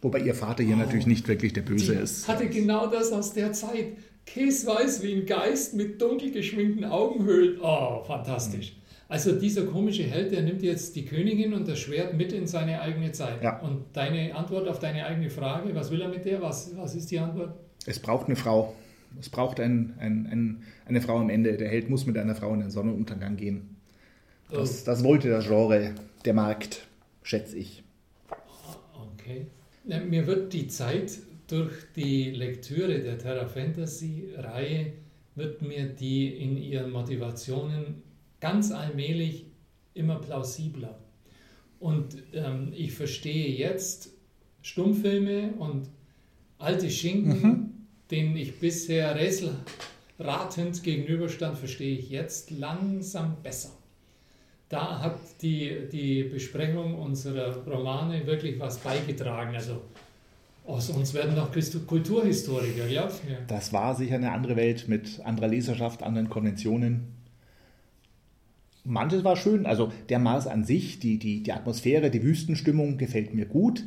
Wobei 0.00 0.20
ihr 0.20 0.34
Vater 0.34 0.62
hier 0.62 0.76
oh, 0.76 0.78
natürlich 0.78 1.08
nicht 1.08 1.26
wirklich 1.26 1.54
der 1.54 1.62
Böse 1.62 1.94
ist. 1.94 2.28
hatte 2.28 2.48
genau 2.48 2.86
das 2.86 3.10
aus 3.10 3.32
der 3.32 3.52
Zeit. 3.52 3.96
Käse 4.24 4.68
weiß 4.68 5.02
wie 5.02 5.14
ein 5.14 5.26
Geist 5.26 5.74
mit 5.74 6.00
dunkel 6.00 6.30
geschminkten 6.30 6.84
Augenhöhlen. 6.84 7.58
Oh, 7.60 8.04
fantastisch. 8.04 8.76
Mhm. 8.76 8.82
Also 9.08 9.32
dieser 9.32 9.66
komische 9.66 10.04
Held, 10.04 10.30
der 10.30 10.42
nimmt 10.42 10.62
jetzt 10.62 10.94
die 10.94 11.04
Königin 11.04 11.52
und 11.52 11.66
das 11.66 11.80
Schwert 11.80 12.14
mit 12.14 12.32
in 12.32 12.46
seine 12.46 12.80
eigene 12.80 13.10
Zeit. 13.10 13.42
Ja. 13.42 13.58
Und 13.58 13.86
deine 13.94 14.36
Antwort 14.36 14.68
auf 14.68 14.78
deine 14.78 15.04
eigene 15.04 15.30
Frage, 15.30 15.74
was 15.74 15.90
will 15.90 16.00
er 16.00 16.10
mit 16.10 16.24
der? 16.24 16.40
Was, 16.42 16.76
was 16.76 16.94
ist 16.94 17.10
die 17.10 17.18
Antwort? 17.18 17.58
Es 17.86 17.98
braucht 17.98 18.26
eine 18.26 18.36
Frau. 18.36 18.76
Es 19.18 19.30
braucht 19.30 19.58
ein, 19.58 19.94
ein, 19.98 20.28
ein, 20.30 20.62
eine 20.86 21.00
Frau 21.00 21.18
am 21.18 21.28
Ende. 21.28 21.56
Der 21.56 21.68
Held 21.68 21.90
muss 21.90 22.06
mit 22.06 22.16
einer 22.16 22.36
Frau 22.36 22.54
in 22.54 22.60
den 22.60 22.70
Sonnenuntergang 22.70 23.36
gehen. 23.36 23.77
Das, 24.50 24.84
das 24.84 25.04
wollte 25.04 25.28
das 25.28 25.46
Genre, 25.46 25.94
der 26.24 26.34
Markt, 26.34 26.86
schätze 27.22 27.58
ich. 27.58 27.82
Okay. 29.14 29.46
Mir 29.84 30.26
wird 30.26 30.52
die 30.52 30.68
Zeit 30.68 31.18
durch 31.48 31.72
die 31.96 32.30
Lektüre 32.30 33.00
der 33.00 33.18
Terra 33.18 33.46
Fantasy 33.46 34.30
Reihe 34.36 34.92
wird 35.34 35.62
mir 35.62 35.86
die 35.86 36.28
in 36.28 36.56
ihren 36.56 36.90
Motivationen 36.90 38.02
ganz 38.40 38.72
allmählich 38.72 39.46
immer 39.94 40.16
plausibler. 40.16 40.98
Und 41.78 42.16
ähm, 42.32 42.72
ich 42.74 42.92
verstehe 42.92 43.56
jetzt 43.56 44.10
Stummfilme 44.62 45.52
und 45.58 45.88
alte 46.58 46.90
Schinken, 46.90 47.42
mhm. 47.42 47.70
denen 48.10 48.36
ich 48.36 48.58
bisher 48.58 49.14
rätselratend 49.14 50.82
gegenüberstand, 50.82 51.56
verstehe 51.56 51.96
ich 51.96 52.10
jetzt 52.10 52.50
langsam 52.50 53.36
besser 53.42 53.77
da 54.68 55.00
hat 55.00 55.18
die, 55.40 55.88
die 55.90 56.24
Besprechung 56.24 56.94
unserer 56.94 57.56
Romane 57.64 58.26
wirklich 58.26 58.58
was 58.60 58.78
beigetragen. 58.78 59.54
Also 59.54 59.80
aus 60.66 60.90
uns 60.90 61.14
werden 61.14 61.34
noch 61.34 61.50
Kulturhistoriker, 61.86 62.86
glaubst 62.86 63.24
mir? 63.24 63.38
Das 63.46 63.72
war 63.72 63.94
sicher 63.94 64.16
eine 64.16 64.32
andere 64.32 64.56
Welt 64.56 64.86
mit 64.86 65.20
anderer 65.24 65.48
Leserschaft, 65.48 66.02
anderen 66.02 66.28
Konventionen. 66.28 67.14
Manches 68.84 69.24
war 69.24 69.36
schön, 69.36 69.66
also 69.66 69.92
der 70.08 70.18
Mars 70.18 70.46
an 70.46 70.64
sich, 70.64 70.98
die, 70.98 71.18
die, 71.18 71.42
die 71.42 71.52
Atmosphäre, 71.52 72.10
die 72.10 72.22
Wüstenstimmung 72.22 72.98
gefällt 72.98 73.34
mir 73.34 73.46
gut. 73.46 73.84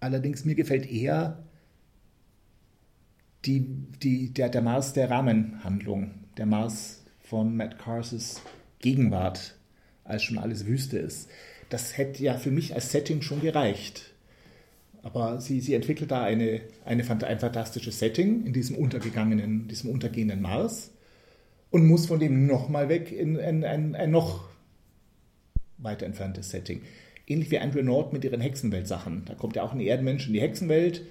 Allerdings 0.00 0.44
mir 0.44 0.56
gefällt 0.56 0.90
eher 0.90 1.38
die, 3.44 3.66
die, 4.02 4.32
der, 4.32 4.48
der 4.48 4.62
Mars 4.62 4.92
der 4.92 5.10
Rahmenhandlung, 5.10 6.10
der 6.36 6.46
Mars 6.46 7.04
von 7.20 7.56
Matt 7.56 7.78
Carses 7.78 8.40
Gegenwart 8.80 9.56
als 10.04 10.22
schon 10.22 10.38
alles 10.38 10.66
Wüste 10.66 10.98
ist. 10.98 11.28
Das 11.68 11.96
hätte 11.96 12.22
ja 12.22 12.34
für 12.36 12.50
mich 12.50 12.74
als 12.74 12.92
Setting 12.92 13.22
schon 13.22 13.40
gereicht. 13.40 14.12
Aber 15.02 15.40
sie, 15.40 15.60
sie 15.60 15.74
entwickelt 15.74 16.10
da 16.10 16.22
eine, 16.22 16.60
eine, 16.84 17.02
ein 17.10 17.40
fantastisches 17.40 17.98
Setting 17.98 18.46
in 18.46 18.52
diesem 18.52 18.76
untergegangenen, 18.76 19.66
diesem 19.68 19.90
untergehenden 19.90 20.40
Mars 20.42 20.92
und 21.70 21.86
muss 21.86 22.06
von 22.06 22.20
dem 22.20 22.46
nochmal 22.46 22.88
weg 22.88 23.10
in 23.10 23.38
ein, 23.38 23.64
ein, 23.64 23.94
ein 23.96 24.10
noch 24.10 24.44
weiter 25.78 26.06
entferntes 26.06 26.50
Setting. 26.50 26.82
Ähnlich 27.26 27.50
wie 27.50 27.58
Andrew 27.58 27.82
Nord 27.82 28.12
mit 28.12 28.24
ihren 28.24 28.40
Hexenwelt-Sachen. 28.40 29.24
Da 29.24 29.34
kommt 29.34 29.56
ja 29.56 29.62
auch 29.62 29.72
ein 29.72 29.80
Erdenmensch 29.80 30.26
in 30.26 30.34
die 30.34 30.40
Hexenwelt, 30.40 31.02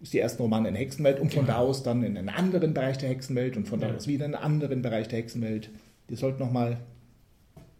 ist 0.00 0.12
die 0.12 0.18
ersten 0.18 0.42
Romane 0.42 0.68
in 0.68 0.74
Hexenwelt 0.74 1.20
und 1.20 1.32
von 1.32 1.46
genau. 1.46 1.58
da 1.58 1.64
aus 1.64 1.84
dann 1.84 2.02
in 2.02 2.16
einen 2.16 2.28
anderen 2.28 2.74
Bereich 2.74 2.98
der 2.98 3.10
Hexenwelt 3.10 3.56
und 3.56 3.68
von 3.68 3.78
da 3.78 3.94
aus 3.94 4.08
wieder 4.08 4.26
in 4.26 4.34
einen 4.34 4.42
anderen 4.42 4.82
Bereich 4.82 5.06
der 5.06 5.20
Hexenwelt. 5.20 5.70
Die 6.10 6.16
sollten 6.16 6.40
nochmal 6.40 6.78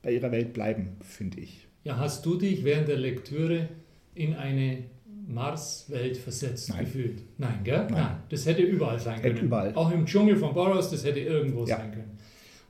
bei 0.03 0.13
ihrer 0.13 0.33
Welt 0.33 0.53
bleiben, 0.53 0.97
finde 1.01 1.41
ich. 1.41 1.67
Ja, 1.85 1.97
hast 1.97 2.27
du 2.27 2.37
dich 2.37 2.65
während 2.65 2.89
der 2.89 2.99
Lektüre 2.99 3.69
in 4.15 4.35
eine 4.35 4.85
Mars-Welt 5.27 6.17
versetzt 6.17 6.71
Nein. 6.71 6.85
gefühlt? 6.85 7.23
Nein, 7.39 7.61
gell? 7.65 7.85
Nein. 7.85 7.93
Nein. 7.93 8.17
Das 8.29 8.47
hätte 8.47 8.63
überall 8.63 8.99
sein 8.99 9.21
hätte 9.21 9.35
können. 9.35 9.47
Überall. 9.47 9.75
Auch 9.75 9.91
im 9.91 10.07
Dschungel 10.07 10.37
von 10.37 10.53
Boros, 10.55 10.91
das 10.91 11.05
hätte 11.05 11.21
irgendwo 11.21 11.65
ja. 11.67 11.77
sein 11.77 11.93
können. 11.93 12.19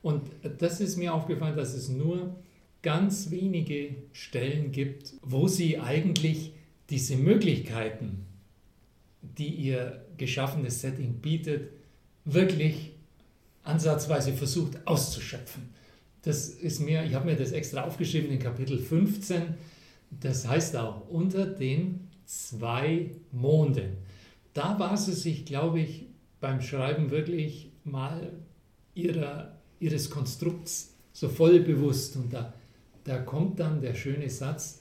Und 0.03 0.31
das 0.59 0.81
ist 0.81 0.97
mir 0.97 1.15
aufgefallen, 1.15 1.57
dass 1.57 1.75
es 1.75 1.89
nur 1.89 2.37
ganz 2.83 3.31
wenige 3.31 3.95
Stellen 4.13 4.73
gibt, 4.73 5.15
wo 5.23 5.47
sie 5.47 5.79
eigentlich 5.79 6.53
diese 6.91 7.17
Möglichkeiten, 7.17 8.27
die 9.23 9.49
ihr 9.49 10.05
geschaffenes 10.17 10.81
Setting 10.81 11.15
bietet, 11.15 11.71
wirklich 12.25 12.93
ansatzweise 13.63 14.33
versucht 14.33 14.87
auszuschöpfen. 14.87 15.71
Das 16.23 16.49
ist 16.49 16.81
mir, 16.81 17.05
ich 17.05 17.15
habe 17.15 17.27
mir 17.27 17.37
das 17.37 17.53
extra 17.53 17.83
aufgeschrieben 17.83 18.31
in 18.31 18.39
Kapitel 18.39 18.79
15. 18.79 19.55
Das 20.21 20.47
heißt 20.47 20.77
auch 20.77 21.09
unter 21.09 21.47
den 21.47 22.09
zwei 22.25 23.11
Monden. 23.33 23.97
Da 24.55 24.79
war 24.79 24.97
sie 24.97 25.15
sich, 25.15 25.45
glaube 25.45 25.81
ich, 25.81 26.07
beim 26.41 26.61
Schreiben 26.61 27.11
wirklich 27.11 27.73
mal 27.85 28.33
ihrer, 28.95 29.59
ihres 29.81 30.11
Konstrukts 30.11 30.95
so 31.13 31.29
voll 31.29 31.61
bewusst. 31.61 32.17
Und 32.17 32.33
da, 32.33 32.53
da 33.05 33.19
kommt 33.19 33.59
dann 33.59 33.81
der 33.81 33.95
schöne 33.95 34.31
Satz, 34.31 34.81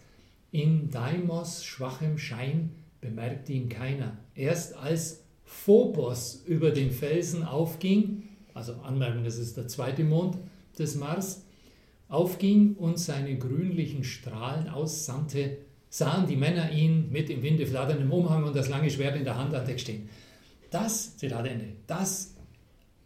in 0.51 0.91
Daimos 0.91 1.63
schwachem 1.63 2.17
Schein 2.17 2.71
bemerkt 3.00 3.50
ihn 3.50 3.69
keiner. 3.69 4.17
Erst 4.36 4.75
als 4.75 5.24
Phobos 5.43 6.43
über 6.45 6.71
den 6.71 6.91
Felsen 6.91 7.43
aufging, 7.43 8.24
also 8.53 8.74
Anmerkung, 8.83 9.24
das 9.24 9.38
ist 9.38 9.57
der 9.57 9.67
zweite 9.67 10.03
Mond 10.03 10.38
des 10.78 10.96
Mars, 10.96 11.44
aufging 12.08 12.75
und 12.75 13.00
seine 13.00 13.38
grünlichen 13.38 14.04
Strahlen 14.04 14.68
aussandte, 14.70 15.58
sahen 15.90 16.28
die 16.28 16.36
Männer 16.36 16.72
ihn 16.72 17.12
mit 17.12 17.30
im 17.30 17.44
Winde 17.44 17.66
flatterndem 17.66 18.12
Umhang 18.12 18.44
und 18.44 18.56
das 18.56 18.70
lange 18.70 18.90
Schwert 18.90 19.16
in 19.16 19.24
der 19.24 19.38
Hand 19.38 19.54
an 19.54 19.66
Deck 19.66 19.80
stehen. 19.80 20.10
Das, 20.70 21.18
Zitat 21.18 21.46
Ende, 21.48 21.74
das 21.88 22.36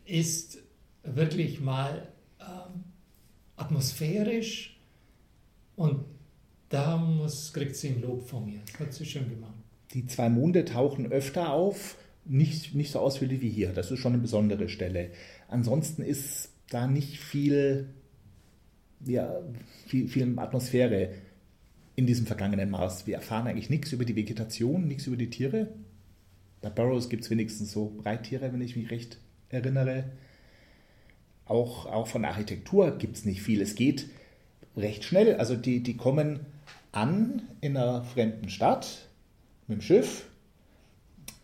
ist 0.06 0.60
wirklich 1.04 1.62
mal 1.62 2.08
ähm, 2.40 2.84
atmosphärisch 3.56 4.80
und 5.76 6.06
da 6.70 6.98
muss, 6.98 7.54
kriegt 7.54 7.76
sie 7.76 7.90
ein 7.90 8.02
Lob 8.02 8.28
von 8.28 8.46
mir. 8.46 8.60
Das 8.72 8.80
hat 8.80 8.94
sie 8.94 9.06
schön 9.06 9.30
gemacht. 9.30 9.54
Die 9.94 10.06
zwei 10.08 10.30
Monde 10.30 10.66
tauchen 10.66 11.12
öfter 11.12 11.54
auf, 11.54 11.98
nicht, 12.26 12.76
nicht 12.76 12.92
so 12.92 13.00
ausführlich 13.00 13.42
wie 13.42 13.50
hier. 13.50 13.72
Das 13.72 13.92
ist 13.92 14.00
schon 14.00 14.14
eine 14.14 14.22
besondere 14.22 14.68
Stelle. 14.68 15.12
Ansonsten 15.48 16.02
ist 16.02 16.50
da 16.70 16.88
nicht 16.88 17.20
viel, 17.20 17.90
ja, 19.06 19.42
viel, 19.88 20.08
viel 20.08 20.38
Atmosphäre 20.40 21.10
in 21.96 22.08
diesem 22.08 22.26
vergangenen 22.26 22.70
Mars. 22.70 23.08
Wir 23.08 23.16
erfahren 23.16 23.48
eigentlich 23.48 23.70
nichts 23.70 23.92
über 23.92 24.06
die 24.06 24.16
Vegetation, 24.16 24.88
nichts 24.88 25.08
über 25.08 25.18
die 25.18 25.30
Tiere. 25.30 25.68
Bei 26.62 26.70
Burroughs 26.70 27.10
gibt 27.10 27.24
es 27.24 27.30
wenigstens 27.30 27.72
so 27.72 27.98
Reittiere, 28.04 28.52
wenn 28.52 28.62
ich 28.62 28.76
mich 28.76 28.90
recht 28.92 29.18
erinnere. 29.50 30.06
Auch, 31.46 31.86
auch 31.86 32.08
von 32.08 32.26
Architektur 32.26 32.98
gibt 32.98 33.18
es 33.18 33.26
nicht 33.26 33.42
viel. 33.42 33.62
Es 33.62 33.76
geht 33.76 34.10
recht 34.76 35.04
schnell. 35.04 35.36
Also 35.36 35.56
die, 35.56 35.84
die 35.84 35.96
kommen 35.96 36.40
an 36.92 37.44
in 37.62 37.78
einer 37.78 38.04
fremden 38.04 38.50
Stadt 38.50 39.08
mit 39.68 39.80
dem 39.80 39.82
Schiff. 39.82 40.26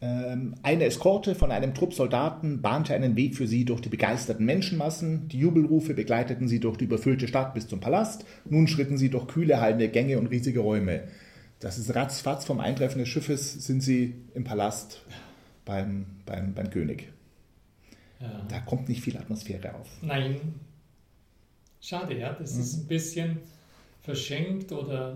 Ähm, 0.04 0.56
eine 0.64 0.86
Eskorte 0.86 1.36
von 1.36 1.52
einem 1.52 1.76
Trupp 1.76 1.94
Soldaten 1.94 2.62
bahnte 2.62 2.96
einen 2.96 3.16
Weg 3.16 3.36
für 3.36 3.46
sie 3.46 3.66
durch 3.66 3.82
die 3.82 3.90
begeisterten 3.90 4.46
Menschenmassen. 4.46 5.28
Die 5.28 5.38
Jubelrufe 5.38 5.94
begleiteten 5.94 6.48
sie 6.48 6.60
durch 6.60 6.78
die 6.78 6.86
überfüllte 6.86 7.28
Stadt 7.28 7.54
bis 7.54 7.68
zum 7.68 7.80
Palast. 7.80 8.26
Nun 8.50 8.68
schritten 8.68 8.98
sie 8.98 9.10
durch 9.10 9.28
kühle, 9.28 9.62
hallende 9.62 9.90
Gänge 9.90 10.18
und 10.18 10.28
riesige 10.28 10.62
Räume. 10.62 11.04
Das 11.60 11.78
ist 11.78 11.94
ratzfatz 11.94 12.46
vom 12.46 12.60
Eintreffen 12.60 12.98
des 12.98 13.10
Schiffes 13.10 13.66
sind 13.66 13.82
sie 13.82 14.16
im 14.34 14.44
Palast 14.44 15.04
beim, 15.66 16.08
beim, 16.26 16.56
beim 16.56 16.72
König. 16.72 17.10
Ja. 18.20 18.46
Da 18.50 18.60
kommt 18.60 18.90
nicht 18.90 19.02
viel 19.02 19.18
Atmosphäre 19.18 19.76
auf. 19.76 19.88
Nein. 20.02 20.40
Schade, 21.80 22.18
ja. 22.18 22.34
Das 22.34 22.56
mhm. 22.56 22.62
ist 22.62 22.74
ein 22.74 22.88
bisschen 22.88 23.38
verschenkt 24.02 24.72
oder 24.72 25.16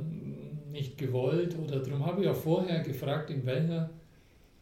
nicht 0.72 1.00
gewollt. 1.00 1.58
Oder 1.58 1.80
darum 1.80 2.06
habe 2.06 2.22
ich 2.22 2.28
auch 2.28 2.36
vorher 2.36 2.82
gefragt, 2.82 3.32
in 3.32 3.48
welcher 3.48 3.90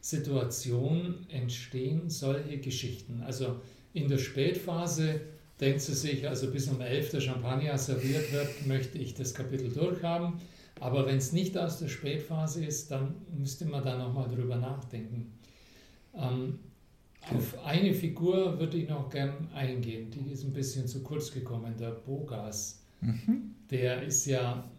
Situation 0.03 1.25
entstehen 1.29 2.09
solche 2.09 2.57
Geschichten. 2.57 3.23
Also 3.25 3.61
in 3.93 4.09
der 4.09 4.17
Spätphase 4.17 5.21
denkt 5.61 5.79
sie 5.79 5.93
sich, 5.93 6.27
also 6.27 6.51
bis 6.51 6.67
um 6.67 6.81
11 6.81 7.11
der 7.11 7.21
Champagner 7.21 7.77
serviert 7.77 8.33
wird, 8.33 8.67
möchte 8.67 8.97
ich 8.97 9.13
das 9.13 9.33
Kapitel 9.33 9.69
durchhaben. 9.69 10.41
Aber 10.81 11.05
wenn 11.05 11.15
es 11.15 11.31
nicht 11.31 11.57
aus 11.57 11.79
der 11.79 11.87
Spätphase 11.87 12.65
ist, 12.65 12.91
dann 12.91 13.15
müsste 13.37 13.63
man 13.63 13.81
da 13.81 13.97
nochmal 13.97 14.27
drüber 14.27 14.57
nachdenken. 14.57 15.31
Ähm, 16.13 16.59
auf 17.33 17.63
eine 17.63 17.93
Figur 17.93 18.59
würde 18.59 18.75
ich 18.75 18.89
noch 18.89 19.09
gern 19.09 19.47
eingehen, 19.55 20.11
die 20.11 20.33
ist 20.33 20.43
ein 20.43 20.51
bisschen 20.51 20.85
zu 20.85 21.01
kurz 21.01 21.31
gekommen, 21.31 21.75
der 21.79 21.91
Bogas. 21.91 22.83
Mhm. 22.99 23.55
Der 23.71 24.03
ist 24.03 24.25
ja, 24.25 24.69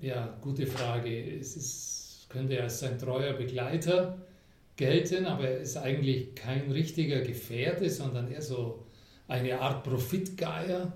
ja, 0.00 0.34
gute 0.40 0.66
Frage. 0.66 1.38
Es 1.38 1.56
ist, 1.56 2.03
könnte 2.34 2.56
er 2.56 2.64
als 2.64 2.80
sein 2.80 2.98
treuer 2.98 3.32
Begleiter 3.32 4.18
gelten, 4.76 5.24
aber 5.24 5.48
er 5.48 5.60
ist 5.60 5.76
eigentlich 5.76 6.34
kein 6.34 6.70
richtiger 6.70 7.20
Gefährte, 7.20 7.88
sondern 7.88 8.30
eher 8.30 8.42
so 8.42 8.84
eine 9.28 9.60
Art 9.60 9.84
Profitgeier, 9.84 10.92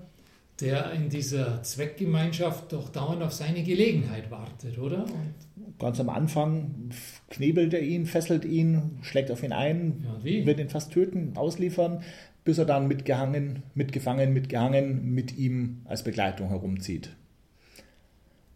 der 0.59 0.91
in 0.91 1.09
dieser 1.09 1.63
Zweckgemeinschaft 1.63 2.73
doch 2.73 2.89
dauernd 2.89 3.23
auf 3.23 3.31
seine 3.31 3.63
Gelegenheit 3.63 4.29
wartet, 4.29 4.77
oder? 4.77 5.05
Und 5.05 5.79
Ganz 5.79 5.99
am 6.01 6.09
Anfang 6.09 6.89
knebelt 7.29 7.73
er 7.73 7.81
ihn, 7.81 8.05
fesselt 8.05 8.43
ihn, 8.43 8.99
schlägt 9.01 9.31
auf 9.31 9.43
ihn 9.43 9.53
ein, 9.53 10.05
ja, 10.23 10.45
wird 10.45 10.59
ihn 10.59 10.69
fast 10.69 10.91
töten, 10.91 11.37
ausliefern, 11.37 12.03
bis 12.43 12.57
er 12.57 12.65
dann 12.65 12.89
mitgehangen, 12.89 13.63
mitgefangen, 13.75 14.33
mitgehangen 14.33 15.13
mit 15.13 15.37
ihm 15.37 15.83
als 15.85 16.03
Begleitung 16.03 16.49
herumzieht. 16.49 17.15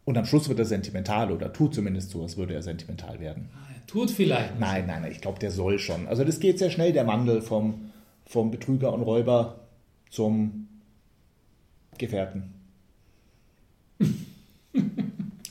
Und 0.06 0.18
am 0.18 0.26
Schluss 0.26 0.50
wird 0.50 0.60
er 0.60 0.66
sentimental 0.66 1.32
oder 1.32 1.54
tut 1.54 1.74
zumindest 1.74 2.12
so, 2.12 2.22
als 2.22 2.36
würde 2.36 2.54
er 2.54 2.62
sentimental 2.62 3.20
werden. 3.20 3.50
Ah, 3.54 3.70
er 3.74 3.86
tut 3.88 4.12
vielleicht. 4.12 4.60
Nein, 4.60 4.86
nein, 4.86 5.02
nein, 5.04 5.12
ich 5.12 5.22
glaube, 5.22 5.40
der 5.40 5.52
soll 5.52 5.80
schon. 5.80 6.08
Also 6.08 6.24
das 6.24 6.40
geht 6.40 6.60
sehr 6.60 6.70
schnell, 6.70 6.92
der 6.92 7.08
Wandel 7.08 7.42
vom, 7.42 7.92
vom 8.26 8.52
Betrüger 8.52 8.94
und 8.94 9.02
Räuber 9.04 9.62
zum 10.10 10.68
Gefährten. 11.98 12.54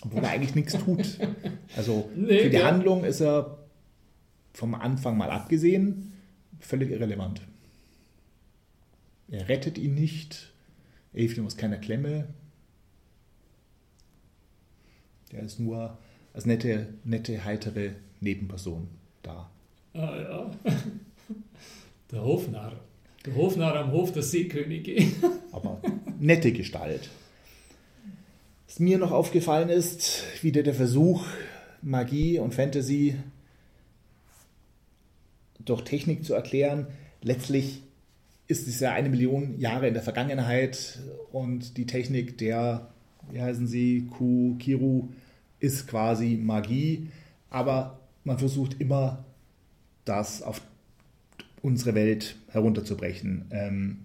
Obwohl 0.03 0.23
er 0.23 0.31
eigentlich 0.31 0.55
nichts 0.55 0.75
tut. 0.75 1.19
Also 1.77 2.11
nee, 2.15 2.41
für 2.43 2.51
die 2.51 2.57
ja. 2.57 2.67
Handlung 2.67 3.05
ist 3.05 3.21
er 3.21 3.59
vom 4.53 4.75
Anfang 4.75 5.17
mal 5.17 5.31
abgesehen 5.31 6.13
völlig 6.63 6.91
irrelevant. 6.91 7.43
Er 9.29 9.49
rettet 9.49 9.79
ihn 9.79 9.95
nicht, 9.95 10.53
er 11.13 11.21
hilft 11.21 11.39
ihm 11.39 11.47
aus 11.47 11.57
keiner 11.57 11.79
Klemme. 11.79 12.29
Der 15.33 15.43
ist 15.43 15.59
nur 15.59 15.99
als 16.35 16.47
nette, 16.47 16.89
nette, 17.05 17.45
heitere 17.45 17.93
Nebenperson 18.21 18.89
da. 19.23 19.51
Ah 19.95 20.17
ja. 20.17 20.51
Der 22.11 22.23
Hofnarr. 22.23 22.79
Der 23.25 23.35
Hofnarr 23.35 23.77
am 23.77 23.93
Hof 23.93 24.13
der 24.13 24.23
Seekönige. 24.23 25.03
Aber 25.53 25.81
nette 26.21 26.53
Gestalt. 26.53 27.09
Was 28.67 28.81
mir 28.81 28.99
noch 28.99 29.13
aufgefallen 29.13 29.71
ist, 29.71 30.23
wieder 30.43 30.63
der 30.63 30.75
Versuch, 30.75 31.25
Magie 31.81 32.39
und 32.39 32.55
Fantasy 32.55 33.17
durch 35.65 35.83
Technik 35.83 36.25
zu 36.25 36.35
erklären. 36.35 36.87
Letztlich 37.23 37.83
ist 38.49 38.69
es 38.69 38.81
ja 38.81 38.93
eine 38.93 39.09
Million 39.09 39.59
Jahre 39.59 39.89
in 39.89 39.95
der 39.95 40.03
Vergangenheit 40.03 40.99
und 41.33 41.77
die 41.77 41.87
Technik 41.87 42.39
der, 42.39 42.89
wie 43.31 43.41
heißen 43.41 43.67
sie, 43.67 44.09
Ku, 44.11 44.57
Kiru, 44.59 45.09
ist 45.63 45.87
quasi 45.89 46.39
Magie, 46.43 47.09
aber 47.51 48.01
man 48.25 48.39
versucht 48.39 48.81
immer, 48.81 49.25
das 50.05 50.43
auf 50.43 50.61
unsere 51.63 51.95
Welt 51.95 52.37
herunterzubrechen. 52.49 53.47
Ähm, 53.51 53.99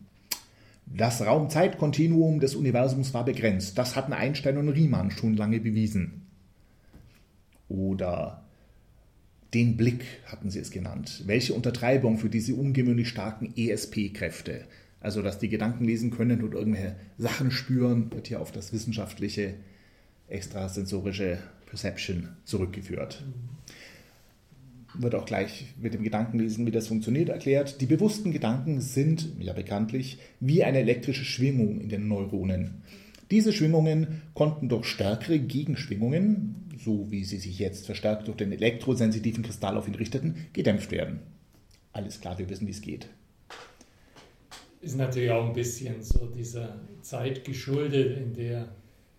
das 0.86 1.26
Raum-Zeit-Kontinuum 1.26 2.40
des 2.40 2.56
Universums 2.56 3.14
war 3.14 3.26
begrenzt. 3.26 3.78
Das 3.78 3.96
hatten 3.96 4.14
Einstein 4.14 4.58
und 4.58 4.70
Riemann 4.70 5.12
schon 5.12 5.36
lange 5.36 5.60
bewiesen. 5.60 6.28
Oder 7.68 8.44
den 9.54 9.76
Blick 9.76 10.06
hatten 10.26 10.50
sie 10.50 10.60
es 10.60 10.72
genannt. 10.72 11.24
Welche 11.26 11.54
Untertreibung 11.54 12.20
für 12.20 12.30
diese 12.30 12.54
ungewöhnlich 12.54 13.10
starken 13.10 13.54
ESP-Kräfte. 13.58 14.66
Also, 15.00 15.22
dass 15.22 15.40
die 15.40 15.50
Gedanken 15.50 15.86
lesen 15.86 16.12
können 16.12 16.44
und 16.44 16.54
irgendwelche 16.54 16.96
Sachen 17.18 17.52
spüren, 17.52 18.12
wird 18.12 18.28
hier 18.28 18.42
auf 18.42 18.52
das 18.52 18.72
wissenschaftliche, 18.72 19.56
extrasensorische 20.28 21.40
Perception 21.66 22.30
zurückgeführt. 22.44 23.24
Wird 24.94 25.16
auch 25.16 25.26
gleich 25.26 25.74
mit 25.80 25.94
dem 25.94 26.04
Gedankenlesen, 26.04 26.66
wie 26.66 26.72
das 26.72 26.88
funktioniert, 26.88 27.30
erklärt. 27.30 27.82
Die 27.82 27.86
bewussten 27.86 28.32
Gedanken 28.32 28.82
sind, 28.82 29.28
ja 29.40 29.54
bekanntlich, 29.54 30.18
wie 30.40 30.64
eine 30.64 30.80
elektrische 30.80 31.26
Schwingung 31.26 31.82
in 31.82 31.90
den 31.90 32.08
Neuronen. 32.08 32.82
Diese 33.30 33.52
Schwingungen 33.52 34.22
konnten 34.34 34.70
durch 34.70 34.86
stärkere 34.86 35.38
Gegenschwingungen, 35.38 36.56
so 36.84 37.12
wie 37.12 37.26
sie 37.26 37.38
sich 37.38 37.60
jetzt 37.60 37.86
verstärkt 37.86 38.28
durch 38.28 38.38
den 38.38 38.54
elektrosensitiven 38.54 39.44
Kristall 39.44 39.78
auf 39.78 39.88
ihn 39.88 39.96
richteten, 39.96 40.48
gedämpft 40.54 40.92
werden. 40.92 41.20
Alles 41.92 42.22
klar, 42.22 42.40
wir 42.40 42.50
wissen, 42.50 42.68
wie 42.68 42.72
es 42.72 42.82
geht. 42.82 43.10
Ist 44.82 44.96
natürlich 44.96 45.32
auch 45.32 45.46
ein 45.46 45.54
bisschen 45.54 46.02
so 46.02 46.28
dieser 46.28 46.80
Zeit 47.02 47.44
geschuldet, 47.44 48.18
in 48.18 48.34
der 48.34 48.70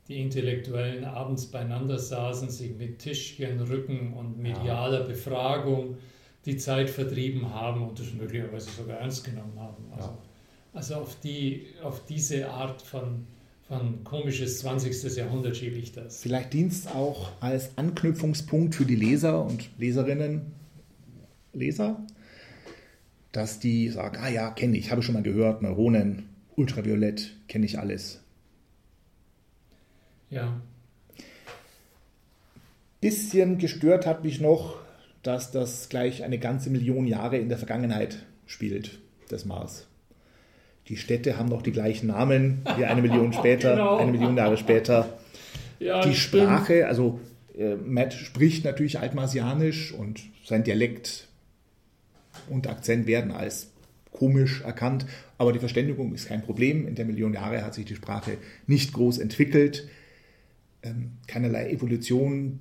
die 0.08 0.20
Intellektuellen 0.20 1.04
abends 1.04 1.46
beieinander 1.46 1.98
saßen, 1.98 2.50
sich 2.50 2.76
mit 2.76 2.98
Tischchen, 2.98 3.60
Rücken 3.60 4.14
und 4.14 4.38
medialer. 4.38 5.04
Befragung 5.04 5.98
die 6.46 6.56
Zeit 6.56 6.88
vertrieben 6.88 7.52
haben 7.52 7.86
und 7.86 7.98
das 7.98 8.12
möglicherweise 8.14 8.70
sogar 8.70 8.98
ernst 8.98 9.24
genommen 9.24 9.58
haben. 9.58 9.84
Also, 9.94 10.16
also 10.72 10.94
auf, 10.94 11.20
die, 11.20 11.66
auf 11.82 12.06
diese 12.06 12.48
Art 12.48 12.80
von 12.80 13.26
von 13.68 14.02
komisches 14.02 14.60
20. 14.60 15.14
Jahrhundert 15.14 15.56
schiebe 15.56 15.76
ich 15.76 15.92
das. 15.92 16.22
Vielleicht 16.22 16.54
dient 16.54 16.72
es 16.72 16.86
auch 16.86 17.30
als 17.40 17.76
Anknüpfungspunkt 17.76 18.74
für 18.74 18.86
die 18.86 18.96
Leser 18.96 19.44
und 19.44 19.68
Leserinnen, 19.78 20.52
Leser, 21.52 22.02
dass 23.32 23.60
die 23.60 23.90
sagen, 23.90 24.16
ah 24.20 24.30
ja, 24.30 24.50
kenne 24.50 24.78
ich, 24.78 24.90
habe 24.90 25.02
schon 25.02 25.14
mal 25.14 25.22
gehört, 25.22 25.60
Neuronen, 25.60 26.30
Ultraviolett, 26.56 27.36
kenne 27.46 27.66
ich 27.66 27.78
alles. 27.78 28.22
Ja. 30.30 30.60
Bisschen 33.00 33.58
gestört 33.58 34.06
hat 34.06 34.24
mich 34.24 34.40
noch 34.40 34.78
dass 35.22 35.50
das 35.50 35.88
gleich 35.88 36.24
eine 36.24 36.38
ganze 36.38 36.70
Million 36.70 37.06
Jahre 37.06 37.38
in 37.38 37.48
der 37.48 37.58
Vergangenheit 37.58 38.24
spielt, 38.46 38.98
das 39.28 39.44
Mars. 39.44 39.86
Die 40.88 40.96
Städte 40.96 41.36
haben 41.36 41.48
noch 41.48 41.62
die 41.62 41.72
gleichen 41.72 42.06
Namen 42.06 42.62
wie 42.76 42.84
eine 42.84 43.02
Million 43.02 43.32
später, 43.34 43.72
genau. 43.72 43.96
eine 43.98 44.12
Million 44.12 44.36
Jahre 44.36 44.56
später. 44.56 45.18
Ja, 45.80 46.00
die 46.00 46.14
Sprache, 46.14 46.86
also 46.86 47.20
äh, 47.56 47.74
Matt 47.74 48.14
spricht 48.14 48.64
natürlich 48.64 48.98
Altmarsianisch 48.98 49.92
und 49.92 50.22
sein 50.44 50.64
Dialekt 50.64 51.28
und 52.48 52.66
Akzent 52.66 53.06
werden 53.06 53.30
als 53.30 53.70
komisch 54.10 54.62
erkannt, 54.62 55.04
aber 55.36 55.52
die 55.52 55.58
Verständigung 55.58 56.14
ist 56.14 56.26
kein 56.26 56.42
Problem. 56.42 56.88
In 56.88 56.94
der 56.94 57.04
Million 57.04 57.34
Jahre 57.34 57.62
hat 57.62 57.74
sich 57.74 57.84
die 57.84 57.94
Sprache 57.94 58.38
nicht 58.66 58.92
groß 58.92 59.18
entwickelt. 59.18 59.88
Ähm, 60.88 61.12
keinerlei 61.26 61.70
Evolution, 61.70 62.60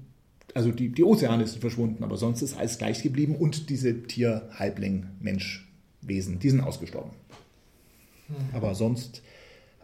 also 0.54 0.72
die, 0.72 0.90
die 0.90 1.04
Ozeane 1.04 1.48
sind 1.48 1.62
verschwunden, 1.62 2.04
aber 2.04 2.18
sonst 2.18 2.42
ist 2.42 2.58
alles 2.58 2.78
gleich 2.78 3.02
geblieben 3.04 3.36
und 3.36 3.70
diese 3.70 4.04
Tier-Halbling-Mensch-Wesen, 4.04 6.40
die 6.40 6.50
sind 6.50 6.62
ausgestorben. 6.62 7.12
Mhm. 8.28 8.36
Aber 8.54 8.76
sonst, 8.76 9.24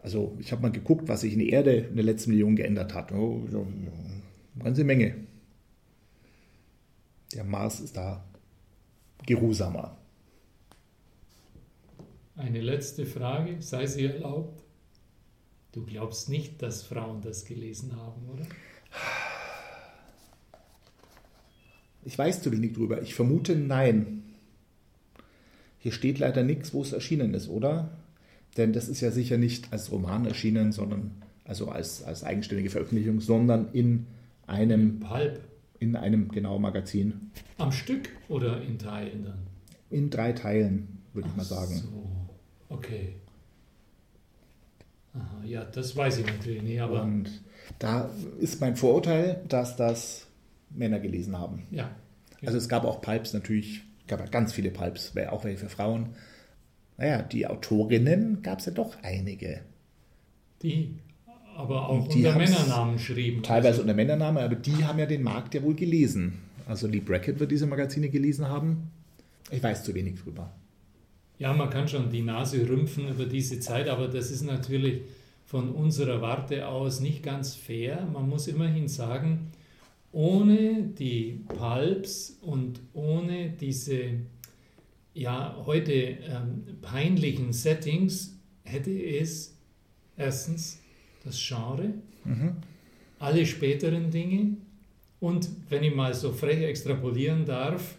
also 0.01 0.35
ich 0.39 0.51
habe 0.51 0.61
mal 0.61 0.71
geguckt, 0.71 1.07
was 1.07 1.21
sich 1.21 1.33
in 1.33 1.39
der 1.39 1.49
Erde 1.49 1.75
in 1.75 1.95
der 1.95 2.05
letzten 2.05 2.31
Million 2.31 2.55
geändert 2.55 2.93
hat. 2.93 3.11
Oh, 3.11 3.47
eine 3.51 4.63
ganze 4.63 4.83
Menge. 4.83 5.15
Der 7.33 7.43
Mars 7.43 7.79
ist 7.79 7.97
da 7.97 8.23
geruhsamer. 9.25 9.97
Eine 12.35 12.61
letzte 12.61 13.05
Frage, 13.05 13.61
sei 13.61 13.85
sie 13.85 14.05
erlaubt. 14.05 14.62
Du 15.73 15.83
glaubst 15.83 16.29
nicht, 16.29 16.61
dass 16.61 16.83
Frauen 16.83 17.21
das 17.21 17.45
gelesen 17.45 17.95
haben, 17.95 18.29
oder? 18.31 18.45
Ich 22.05 22.15
weiß 22.15 22.43
zu 22.43 22.51
wenig 22.51 22.73
drüber. 22.73 23.01
Ich 23.01 23.15
vermute 23.15 23.55
nein. 23.55 24.23
Hier 25.79 25.91
steht 25.91 26.19
leider 26.19 26.43
nichts, 26.43 26.73
wo 26.73 26.83
es 26.83 26.93
erschienen 26.93 27.33
ist, 27.33 27.49
oder? 27.49 27.89
Denn 28.55 28.71
das 28.71 28.87
ist 28.87 29.01
ja 29.01 29.09
sicher 29.09 29.37
nicht 29.39 29.73
als 29.73 29.91
Roman 29.91 30.25
erschienen, 30.25 30.71
sondern 30.71 31.23
also 31.43 31.69
als, 31.69 32.03
als 32.03 32.23
eigenständige 32.23 32.69
Veröffentlichung, 32.69 33.19
sondern 33.19 33.73
in 33.73 34.05
einem 34.45 34.99
Pulp. 34.99 35.41
In 35.79 35.95
einem 35.95 36.29
genau 36.29 36.59
Magazin. 36.59 37.31
Am 37.57 37.71
Stück 37.71 38.09
oder 38.29 38.61
in 38.61 38.77
Teilen 38.77 39.25
dann? 39.25 39.39
In 39.89 40.09
drei 40.11 40.33
Teilen, 40.33 40.99
würde 41.13 41.27
ich 41.29 41.35
mal 41.35 41.43
sagen. 41.43 41.75
So, 41.75 42.05
okay. 42.69 43.15
Aha, 45.13 45.43
ja, 45.45 45.63
das 45.63 45.95
weiß 45.95 46.19
ich 46.19 46.25
natürlich 46.25 46.63
nicht, 46.63 46.81
aber. 46.81 47.03
Und 47.03 47.29
da 47.79 48.09
ist 48.39 48.61
mein 48.61 48.75
Vorurteil, 48.75 49.43
dass 49.47 49.75
das 49.75 50.27
Männer 50.69 50.99
gelesen 50.99 51.37
haben. 51.37 51.63
Ja. 51.71 51.89
Also 52.45 52.57
es 52.57 52.67
gab 52.67 52.83
auch 52.83 53.01
Pulps 53.01 53.33
natürlich, 53.33 53.83
gab 54.07 54.31
ganz 54.31 54.53
viele 54.53 54.71
Pulps, 54.71 55.13
auch 55.29 55.43
welche 55.43 55.59
für 55.59 55.69
Frauen. 55.69 56.09
Naja, 56.97 57.21
die 57.21 57.47
Autorinnen 57.47 58.41
gab 58.41 58.59
es 58.59 58.65
ja 58.65 58.71
doch 58.71 58.95
einige. 59.01 59.61
Die 60.61 60.99
aber 61.55 61.89
auch 61.89 62.07
die 62.07 62.25
unter 62.25 62.37
Männernamen 62.37 62.99
schrieben. 62.99 63.43
Teilweise 63.43 63.67
also. 63.69 63.81
unter 63.81 63.93
Männernamen, 63.93 64.43
aber 64.43 64.55
die 64.55 64.83
haben 64.83 64.99
ja 64.99 65.05
den 65.05 65.23
Markt 65.23 65.53
ja 65.53 65.61
wohl 65.61 65.75
gelesen. 65.75 66.39
Also 66.67 66.87
Lee 66.87 66.99
Brackett 66.99 67.39
wird 67.39 67.51
diese 67.51 67.67
Magazine 67.67 68.09
gelesen 68.09 68.47
haben. 68.47 68.91
Ich 69.51 69.61
weiß 69.61 69.83
zu 69.83 69.93
wenig 69.93 70.19
drüber. 70.21 70.51
Ja, 71.43 71.51
man 71.51 71.69
kann 71.69 71.89
schon 71.89 72.09
die 72.09 72.21
Nase 72.21 72.69
rümpfen 72.69 73.09
über 73.09 73.25
diese 73.25 73.59
Zeit, 73.59 73.89
aber 73.89 74.07
das 74.07 74.31
ist 74.31 74.43
natürlich 74.43 75.01
von 75.45 75.71
unserer 75.71 76.21
Warte 76.21 76.69
aus 76.69 77.01
nicht 77.01 77.21
ganz 77.21 77.53
fair. 77.53 78.07
Man 78.13 78.29
muss 78.29 78.47
immerhin 78.47 78.87
sagen, 78.87 79.51
ohne 80.13 80.83
die 80.83 81.41
Pulps 81.49 82.37
und 82.43 82.79
ohne 82.93 83.49
diese 83.49 84.21
ja 85.13 85.61
heute 85.65 85.91
ähm, 85.91 86.63
peinlichen 86.81 87.51
Settings 87.51 88.39
hätte 88.63 88.93
es 88.93 89.53
erstens 90.15 90.79
das 91.25 91.37
Genre, 91.45 91.93
mhm. 92.23 92.53
alle 93.19 93.45
späteren 93.45 94.11
Dinge 94.11 94.55
und 95.19 95.49
wenn 95.67 95.83
ich 95.83 95.93
mal 95.93 96.13
so 96.13 96.31
frech 96.31 96.63
extrapolieren 96.63 97.43
darf, 97.43 97.97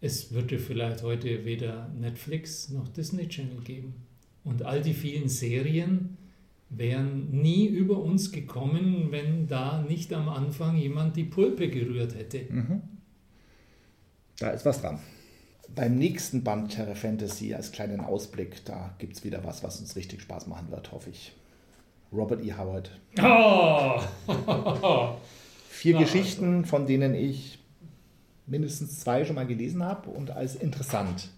es 0.00 0.32
würde 0.32 0.58
vielleicht 0.58 1.02
heute 1.02 1.44
weder 1.44 1.88
Netflix 1.98 2.68
noch 2.70 2.88
Disney 2.88 3.28
Channel 3.28 3.60
geben. 3.62 3.94
Und 4.44 4.62
all 4.62 4.82
die 4.82 4.92
vielen 4.92 5.28
Serien 5.28 6.18
wären 6.68 7.30
nie 7.30 7.66
über 7.66 7.98
uns 7.98 8.32
gekommen, 8.32 9.08
wenn 9.10 9.46
da 9.46 9.82
nicht 9.82 10.12
am 10.12 10.28
Anfang 10.28 10.76
jemand 10.76 11.16
die 11.16 11.24
Pulpe 11.24 11.68
gerührt 11.68 12.14
hätte. 12.14 12.46
Mhm. 12.50 12.82
Da 14.38 14.50
ist 14.50 14.64
was 14.64 14.80
dran. 14.80 14.98
Beim 15.74 15.96
nächsten 15.96 16.44
Band 16.44 16.72
Terra 16.72 16.94
Fantasy 16.94 17.54
als 17.54 17.72
kleinen 17.72 18.00
Ausblick, 18.00 18.64
da 18.64 18.94
gibt 18.98 19.16
es 19.16 19.24
wieder 19.24 19.44
was, 19.44 19.62
was 19.62 19.80
uns 19.80 19.96
richtig 19.96 20.20
Spaß 20.22 20.46
machen 20.46 20.70
wird, 20.70 20.92
hoffe 20.92 21.10
ich. 21.10 21.32
Robert 22.12 22.44
E. 22.44 22.52
Howard. 22.52 22.90
Oh. 23.20 24.00
Vier 25.68 25.94
Na, 25.94 26.00
Geschichten, 26.00 26.58
also. 26.58 26.68
von 26.68 26.86
denen 26.86 27.14
ich 27.14 27.58
mindestens 28.46 29.00
zwei 29.00 29.24
schon 29.24 29.36
mal 29.36 29.46
gelesen 29.46 29.82
habe 29.84 30.10
und 30.10 30.30
als 30.30 30.56
interessant 30.56 31.28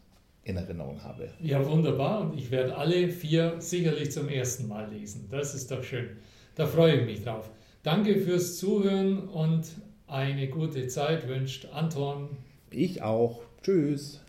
in 0.45 0.57
Erinnerung 0.57 1.03
habe. 1.03 1.29
Ja, 1.40 1.64
wunderbar. 1.66 2.21
Und 2.21 2.38
ich 2.38 2.51
werde 2.51 2.77
alle 2.77 3.09
vier 3.09 3.57
sicherlich 3.59 4.12
zum 4.12 4.29
ersten 4.29 4.69
Mal 4.69 4.90
lesen. 4.90 5.29
Das 5.31 5.55
ist 5.55 5.71
doch 5.71 5.83
schön. 5.83 6.09
Da 6.55 6.66
freue 6.66 7.01
ich 7.01 7.07
mich 7.07 7.25
drauf. 7.25 7.51
Danke 7.83 8.16
fürs 8.16 8.59
Zuhören 8.59 9.29
und 9.29 9.64
eine 10.07 10.49
gute 10.49 10.87
Zeit 10.88 11.29
wünscht 11.29 11.66
Anton. 11.73 12.29
Ich 12.71 13.03
auch. 13.03 13.42
Tschüss. 13.62 14.21